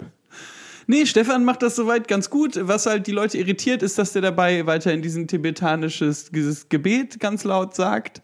Nee, 0.88 1.06
Stefan 1.06 1.46
macht 1.46 1.62
das 1.62 1.76
soweit 1.76 2.08
ganz 2.08 2.30
gut. 2.30 2.60
Was 2.62 2.86
halt 2.88 3.06
die 3.08 3.12
Leute 3.12 3.38
irritiert, 3.38 3.84
ist, 3.84 3.98
dass 4.00 4.14
der 4.14 4.22
dabei 4.22 4.66
weiterhin 4.66 5.02
diesen 5.02 5.28
tibetanisches 5.28 6.32
dieses 6.32 6.70
Gebet 6.70 7.20
ganz 7.20 7.44
laut 7.44 7.76
sagt. 7.76 8.22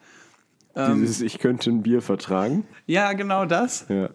Dieses 0.76 1.22
Ich 1.22 1.40
könnte 1.40 1.70
ein 1.72 1.82
Bier 1.82 2.02
vertragen. 2.02 2.66
Ja, 2.86 3.14
genau 3.14 3.46
das. 3.46 3.86
Ja. 3.90 4.10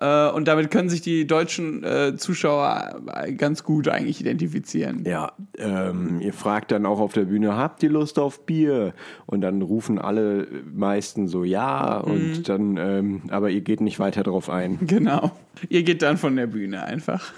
Äh, 0.00 0.30
und 0.30 0.48
damit 0.48 0.70
können 0.70 0.88
sich 0.88 1.00
die 1.00 1.26
deutschen 1.26 1.84
äh, 1.84 2.16
Zuschauer 2.16 3.02
äh, 3.14 3.32
ganz 3.32 3.62
gut 3.64 3.88
eigentlich 3.88 4.20
identifizieren. 4.20 5.04
Ja, 5.04 5.32
ähm, 5.58 6.20
ihr 6.20 6.32
fragt 6.32 6.72
dann 6.72 6.86
auch 6.86 6.98
auf 6.98 7.12
der 7.12 7.24
Bühne, 7.24 7.56
habt 7.56 7.82
ihr 7.82 7.90
Lust 7.90 8.18
auf 8.18 8.46
Bier? 8.46 8.94
Und 9.26 9.42
dann 9.42 9.62
rufen 9.62 9.98
alle 9.98 10.46
meisten 10.72 11.28
so 11.28 11.44
ja 11.44 11.98
und 11.98 12.48
dann, 12.48 12.76
ähm, 12.76 13.22
aber 13.28 13.50
ihr 13.50 13.60
geht 13.60 13.80
nicht 13.80 13.98
weiter 13.98 14.22
drauf 14.22 14.50
ein. 14.50 14.78
Genau. 14.92 15.32
Ihr 15.70 15.84
geht 15.84 16.02
dann 16.02 16.18
von 16.18 16.36
der 16.36 16.46
Bühne 16.46 16.82
einfach. 16.84 17.32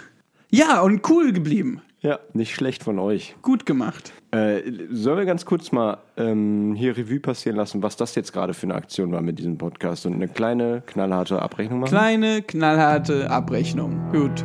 Ja, 0.50 0.80
und 0.80 1.08
cool 1.08 1.32
geblieben. 1.32 1.80
Ja, 2.04 2.18
nicht 2.34 2.54
schlecht 2.54 2.84
von 2.84 2.98
euch. 2.98 3.34
Gut 3.40 3.64
gemacht. 3.64 4.12
Äh, 4.30 4.60
sollen 4.90 5.16
wir 5.16 5.24
ganz 5.24 5.46
kurz 5.46 5.72
mal 5.72 5.96
ähm, 6.18 6.74
hier 6.76 6.98
Revue 6.98 7.18
passieren 7.18 7.56
lassen, 7.56 7.82
was 7.82 7.96
das 7.96 8.14
jetzt 8.14 8.34
gerade 8.34 8.52
für 8.52 8.64
eine 8.64 8.74
Aktion 8.74 9.10
war 9.10 9.22
mit 9.22 9.38
diesem 9.38 9.56
Podcast 9.56 10.04
und 10.04 10.12
eine 10.12 10.28
kleine, 10.28 10.82
knallharte 10.84 11.40
Abrechnung 11.40 11.80
machen? 11.80 11.92
Kleine, 11.92 12.42
knallharte 12.42 13.30
Abrechnung. 13.30 14.12
Gut. 14.12 14.44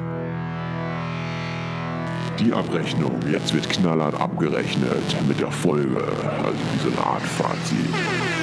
Die 2.39 2.53
Abrechnung. 2.53 3.19
Jetzt 3.29 3.53
wird 3.53 3.69
knallhart 3.69 4.15
abgerechnet 4.21 5.27
mit 5.27 5.41
der 5.41 5.51
Folge. 5.51 5.97
Also 5.97 6.57
wie 6.57 6.79
so 6.79 6.97
eine 6.97 7.05
Art 7.05 7.23
Fazit. 7.23 8.38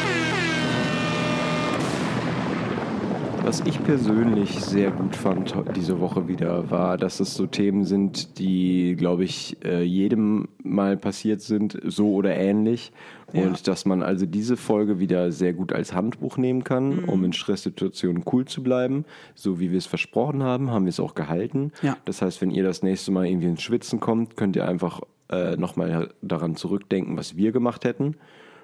Was 3.47 3.61
ich 3.61 3.81
persönlich 3.85 4.59
sehr 4.59 4.91
gut 4.91 5.15
fand 5.15 5.55
diese 5.77 6.01
Woche 6.01 6.27
wieder, 6.27 6.69
war, 6.69 6.99
dass 6.99 7.21
es 7.21 7.35
so 7.35 7.47
Themen 7.47 7.85
sind, 7.85 8.41
die, 8.41 8.97
glaube 8.97 9.23
ich, 9.23 9.57
äh, 9.65 9.85
jedem 9.85 10.49
mal 10.65 10.97
passiert 10.97 11.43
sind, 11.43 11.79
so 11.85 12.13
oder 12.13 12.35
ähnlich. 12.35 12.91
Ja. 13.33 13.43
Und 13.43 13.69
dass 13.69 13.85
man 13.85 14.03
also 14.03 14.27
diese 14.27 14.57
Folge 14.57 14.99
wieder 14.99 15.31
sehr 15.31 15.53
gut 15.53 15.73
als 15.73 15.95
Handbuch 15.95 16.39
nehmen 16.39 16.65
kann, 16.65 17.05
um 17.05 17.23
in 17.23 17.33
Stresssituationen 17.33 18.25
cool 18.33 18.47
zu 18.47 18.65
bleiben. 18.65 19.05
So 19.37 19.61
wie 19.61 19.71
wir 19.71 19.79
es 19.79 19.87
versprochen 19.87 20.43
haben, 20.43 20.73
haben 20.73 20.85
wir 20.85 20.91
es 20.91 20.99
auch 20.99 21.15
gehalten. 21.15 21.71
Ja. 21.83 21.97
Das 22.05 22.23
heißt, 22.23 22.43
wenn 22.43 22.51
ihr 22.51 22.65
das 22.65 22.83
nächste 22.83 23.13
Mal 23.13 23.27
irgendwie 23.27 23.47
ins 23.47 23.63
Schwitzen 23.63 24.01
kommt, 24.01 24.37
könnt 24.37 24.57
ihr 24.57 24.67
einfach 24.67 25.03
äh, 25.31 25.57
nochmal 25.57 26.13
daran 26.21 26.57
zurückdenken, 26.57 27.17
was 27.17 27.37
wir 27.37 27.53
gemacht 27.53 27.85
hätten. 27.85 28.17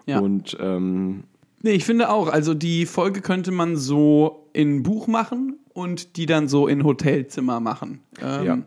Ja. 0.06 0.18
Und 0.18 0.56
ähm, 0.60 1.22
Nee, 1.62 1.72
ich 1.72 1.84
finde 1.84 2.10
auch, 2.10 2.28
also 2.28 2.54
die 2.54 2.86
Folge 2.86 3.20
könnte 3.20 3.52
man 3.52 3.76
so 3.76 4.48
in 4.52 4.82
Buch 4.82 5.06
machen 5.06 5.58
und 5.72 6.16
die 6.16 6.26
dann 6.26 6.48
so 6.48 6.66
in 6.66 6.84
Hotelzimmer 6.84 7.60
machen. 7.60 8.00
Ähm, 8.20 8.44
Ja. 8.44 8.58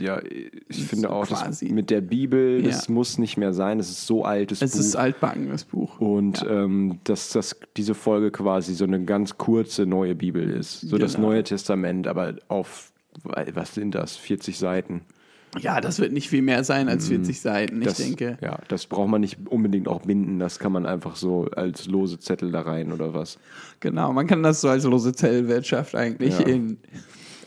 Ja, 0.00 0.22
ich 0.68 0.84
finde 0.84 1.10
auch, 1.10 1.26
das 1.26 1.60
mit 1.60 1.90
der 1.90 2.00
Bibel, 2.00 2.62
das 2.62 2.86
Ja. 2.86 2.92
muss 2.94 3.18
nicht 3.18 3.36
mehr 3.36 3.52
sein. 3.52 3.80
Es 3.80 3.90
ist 3.90 4.06
so 4.06 4.24
altes 4.24 4.62
Es 4.62 4.70
Buch. 4.70 4.78
ist 4.78 4.94
altbacken, 4.94 5.48
das 5.48 5.64
Buch. 5.64 5.98
und 5.98 6.46
ähm, 6.48 7.00
dass, 7.02 7.30
dass 7.30 7.56
diese 7.76 7.96
Folge 7.96 8.30
quasi 8.30 8.74
so 8.74 8.84
eine 8.84 9.04
ganz 9.04 9.38
kurze 9.38 9.86
neue 9.86 10.14
Bibel 10.14 10.48
ist. 10.50 10.82
So 10.82 10.98
das 10.98 11.14
Genau. 11.16 11.28
Neue 11.30 11.42
Testament, 11.42 12.06
aber 12.06 12.36
auf, 12.46 12.92
was 13.24 13.74
sind 13.74 13.96
das, 13.96 14.14
40 14.16 14.56
Seiten. 14.56 15.00
Ja, 15.60 15.80
das 15.80 15.98
wird 15.98 16.12
nicht 16.12 16.28
viel 16.28 16.42
mehr 16.42 16.62
sein 16.64 16.88
als 16.88 17.08
40 17.08 17.40
Seiten, 17.40 17.80
ich 17.80 17.88
Das, 17.88 17.96
denke. 17.98 18.36
Ja, 18.40 18.58
das 18.68 18.86
braucht 18.86 19.08
man 19.08 19.20
nicht 19.20 19.38
unbedingt 19.48 19.88
auch 19.88 20.02
binden. 20.02 20.38
Das 20.38 20.58
kann 20.58 20.72
man 20.72 20.84
einfach 20.86 21.16
so 21.16 21.46
als 21.56 21.86
lose 21.86 22.18
Zettel 22.18 22.52
da 22.52 22.60
rein 22.62 22.92
oder 22.92 23.14
was. 23.14 23.38
Genau, 23.80 24.12
man 24.12 24.26
kann 24.26 24.42
das 24.42 24.60
so 24.60 24.68
als 24.68 24.84
lose 24.84 25.12
Zellwirtschaft 25.12 25.94
eigentlich 25.94 26.38
Ja. 26.38 26.46
in. 26.46 26.78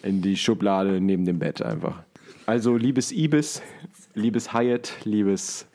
In 0.04 0.24
die 0.24 0.36
Schublade 0.36 1.00
neben 1.00 1.26
dem 1.26 1.38
Bett 1.38 1.62
einfach. 1.62 2.02
Also, 2.48 2.76
liebes 2.76 3.12
Ibis, 3.12 3.62
liebes 4.16 4.52
Hyatt, 4.52 4.94
liebes 5.04 5.68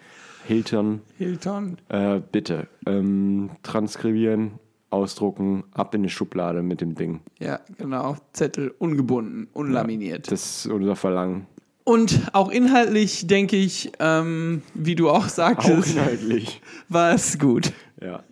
Hilton, 0.49 1.01
Hilton. 1.17 1.77
Äh, 1.91 2.21
bitte 2.33 2.67
ähm, 2.87 3.51
transkribieren, 3.63 4.53
ausdrucken, 4.91 5.63
ab 5.73 5.95
in 5.95 6.03
die 6.03 6.09
Schublade 6.09 6.63
mit 6.63 6.81
dem 6.81 6.97
Ding. 6.97 7.21
Ja, 7.39 7.61
genau. 7.79 8.17
Zettel 8.33 8.75
ungebunden, 8.79 9.47
unlaminiert. 9.53 10.31
Das 10.33 10.65
ist 10.65 10.73
unser 10.73 10.97
Verlangen. 10.97 11.47
Und 11.89 12.21
auch 12.33 12.51
inhaltlich, 12.51 13.29
denke 13.29 13.55
ich, 13.55 13.93
ähm, 14.01 14.63
wie 14.75 14.97
du 14.97 15.09
auch 15.09 15.27
Auch 15.27 15.29
sagtest, 15.29 15.95
inhaltlich. 15.95 16.61
war 16.89 17.15
es 17.15 17.39
gut. 17.39 17.73
Ja. 18.03 18.25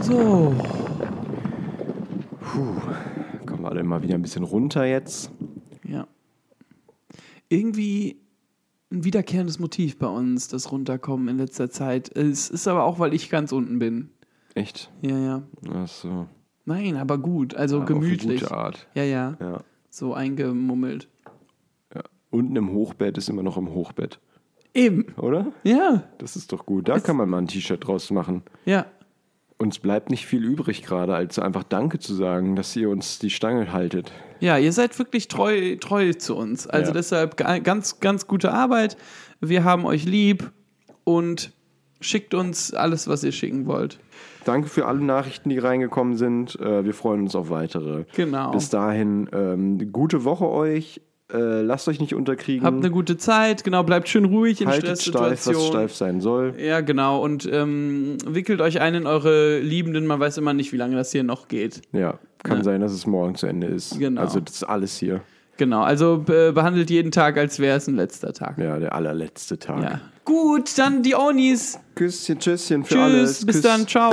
So. 0.00 0.54
Kommen 3.44 3.62
wir 3.62 3.68
alle 3.68 3.84
mal 3.84 4.02
wieder 4.02 4.14
ein 4.14 4.22
bisschen 4.22 4.44
runter 4.44 4.86
jetzt. 4.86 5.30
Ja. 5.86 6.06
Irgendwie 7.50 8.16
ein 8.90 9.04
wiederkehrendes 9.04 9.58
Motiv 9.58 9.98
bei 9.98 10.06
uns, 10.08 10.48
das 10.48 10.72
Runterkommen 10.72 11.28
in 11.28 11.36
letzter 11.36 11.68
Zeit. 11.68 12.16
Es 12.16 12.48
ist 12.48 12.66
aber 12.66 12.84
auch, 12.84 12.98
weil 12.98 13.12
ich 13.12 13.28
ganz 13.28 13.52
unten 13.52 13.78
bin. 13.78 14.08
Echt? 14.54 14.90
Ja, 15.02 15.18
ja. 15.18 15.42
Ach 15.70 15.86
so. 15.86 16.26
Nein, 16.64 16.96
aber 16.96 17.18
gut. 17.18 17.54
Also 17.54 17.78
Ja, 17.78 17.82
Auf 17.84 17.90
eine 17.90 18.00
gemütlich. 18.00 18.40
gute 18.42 18.54
Art. 18.54 18.86
Ja, 18.94 19.04
ja, 19.04 19.36
Ja. 19.40 19.60
So 19.88 20.14
eingemummelt. 20.14 21.08
ja. 21.94 22.02
Unten 22.30 22.54
im 22.56 22.72
Hochbett 22.72 23.18
ist 23.18 23.28
immer 23.28 23.42
noch 23.42 23.56
im 23.56 23.70
Hochbett. 23.74 24.20
Eben. 24.72 25.06
Oder? 25.16 25.46
Ja, 25.64 26.04
Das 26.18 26.36
ist 26.36 26.52
doch 26.52 26.64
gut. 26.64 26.88
Da 26.88 27.00
kann 27.00 27.16
man 27.16 27.28
mal 27.28 27.38
ein 27.38 27.48
T-Shirt 27.48 27.86
draus 27.86 28.10
machen. 28.10 28.42
ja. 28.64 28.86
Uns 29.58 29.78
bleibt 29.78 30.08
nicht 30.08 30.24
viel 30.24 30.42
übrig 30.42 30.82
gerade, 30.82 31.14
als 31.14 31.38
einfach 31.38 31.64
Danke 31.64 31.98
zu 31.98 32.14
sagen, 32.14 32.56
dass 32.56 32.74
ihr 32.76 32.88
uns 32.88 33.18
die 33.18 33.28
Stange 33.28 33.74
haltet. 33.74 34.10
Ja, 34.38 34.56
ihr 34.56 34.72
seid 34.72 34.98
wirklich 34.98 35.28
treu, 35.28 35.76
treu 35.76 36.14
zu 36.14 36.34
uns. 36.34 36.66
Also 36.66 36.92
Ja. 36.92 36.94
deshalb 36.94 37.36
ga- 37.36 37.58
ganz, 37.58 38.00
ganz 38.00 38.26
gute 38.26 38.52
Arbeit. 38.54 38.96
Wir 39.42 39.62
haben 39.62 39.84
euch 39.84 40.06
lieb 40.06 40.50
und 41.04 41.52
schickt 42.00 42.34
uns 42.34 42.72
alles, 42.74 43.08
was 43.08 43.22
ihr 43.24 43.32
schicken 43.32 43.66
wollt. 43.66 43.98
Danke 44.44 44.68
für 44.68 44.86
alle 44.86 45.00
Nachrichten, 45.00 45.50
die 45.50 45.58
reingekommen 45.58 46.16
sind. 46.16 46.58
Äh, 46.60 46.84
Wir 46.84 46.94
freuen 46.94 47.22
uns 47.22 47.34
auf 47.36 47.50
weitere. 47.50 48.04
Genau. 48.16 48.50
Bis 48.52 48.70
dahin, 48.70 49.28
ähm, 49.32 49.92
gute 49.92 50.24
Woche 50.24 50.48
euch. 50.48 51.00
Äh, 51.32 51.60
lasst 51.62 51.86
euch 51.86 52.00
nicht 52.00 52.12
unterkriegen. 52.14 52.66
Habt 52.66 52.78
eine 52.78 52.90
gute 52.90 53.16
Zeit, 53.16 53.62
genau, 53.62 53.84
bleibt 53.84 54.08
schön 54.08 54.24
ruhig 54.24 54.60
in 54.62 54.66
Haltet 54.66 55.00
steif, 55.00 55.14
was 55.14 55.20
Stresssituationen. 55.28 55.70
steif 55.72 55.94
sein 55.94 56.20
soll. 56.20 56.54
Ja, 56.58 56.80
genau. 56.80 57.22
Und 57.22 57.48
ähm, 57.52 58.16
wickelt 58.26 58.60
euch 58.60 58.80
ein 58.80 58.94
in 58.96 59.06
eure 59.06 59.60
Liebenden. 59.60 60.06
Man 60.08 60.18
weiß 60.18 60.38
immer 60.38 60.54
nicht, 60.54 60.72
wie 60.72 60.76
lange 60.76 60.96
das 60.96 61.12
hier 61.12 61.22
noch 61.22 61.46
geht. 61.46 61.82
Ja, 61.92 62.18
kann 62.42 62.58
Ja. 62.58 62.64
sein, 62.64 62.80
dass 62.80 62.90
es 62.92 63.06
morgen 63.06 63.36
zu 63.36 63.46
Ende 63.46 63.68
ist. 63.68 63.96
Genau. 64.00 64.22
Also 64.22 64.40
das 64.40 64.54
ist 64.56 64.64
alles 64.64 64.96
hier. 64.98 65.20
Genau. 65.60 65.82
Also 65.82 66.16
be 66.24 66.54
behandelt 66.54 66.88
jeden 66.88 67.10
Tag, 67.10 67.36
als 67.36 67.58
wäre 67.58 67.76
es 67.76 67.86
ein 67.86 67.94
letzter 67.94 68.32
Tag. 68.32 68.56
Ja, 68.56 68.78
der 68.78 68.94
allerletzte 68.94 69.58
Tag. 69.58 69.82
Ja. 69.82 70.00
Gut, 70.24 70.78
dann 70.78 71.02
die 71.02 71.14
Onis. 71.14 71.78
Küsschen, 71.94 72.38
Tschüsschen 72.38 72.82
für 72.82 72.94
Tschüss, 72.94 73.02
alles. 73.02 73.44
bis 73.44 73.56
Küss. 73.56 73.62
dann, 73.64 73.86
ciao. 73.86 74.10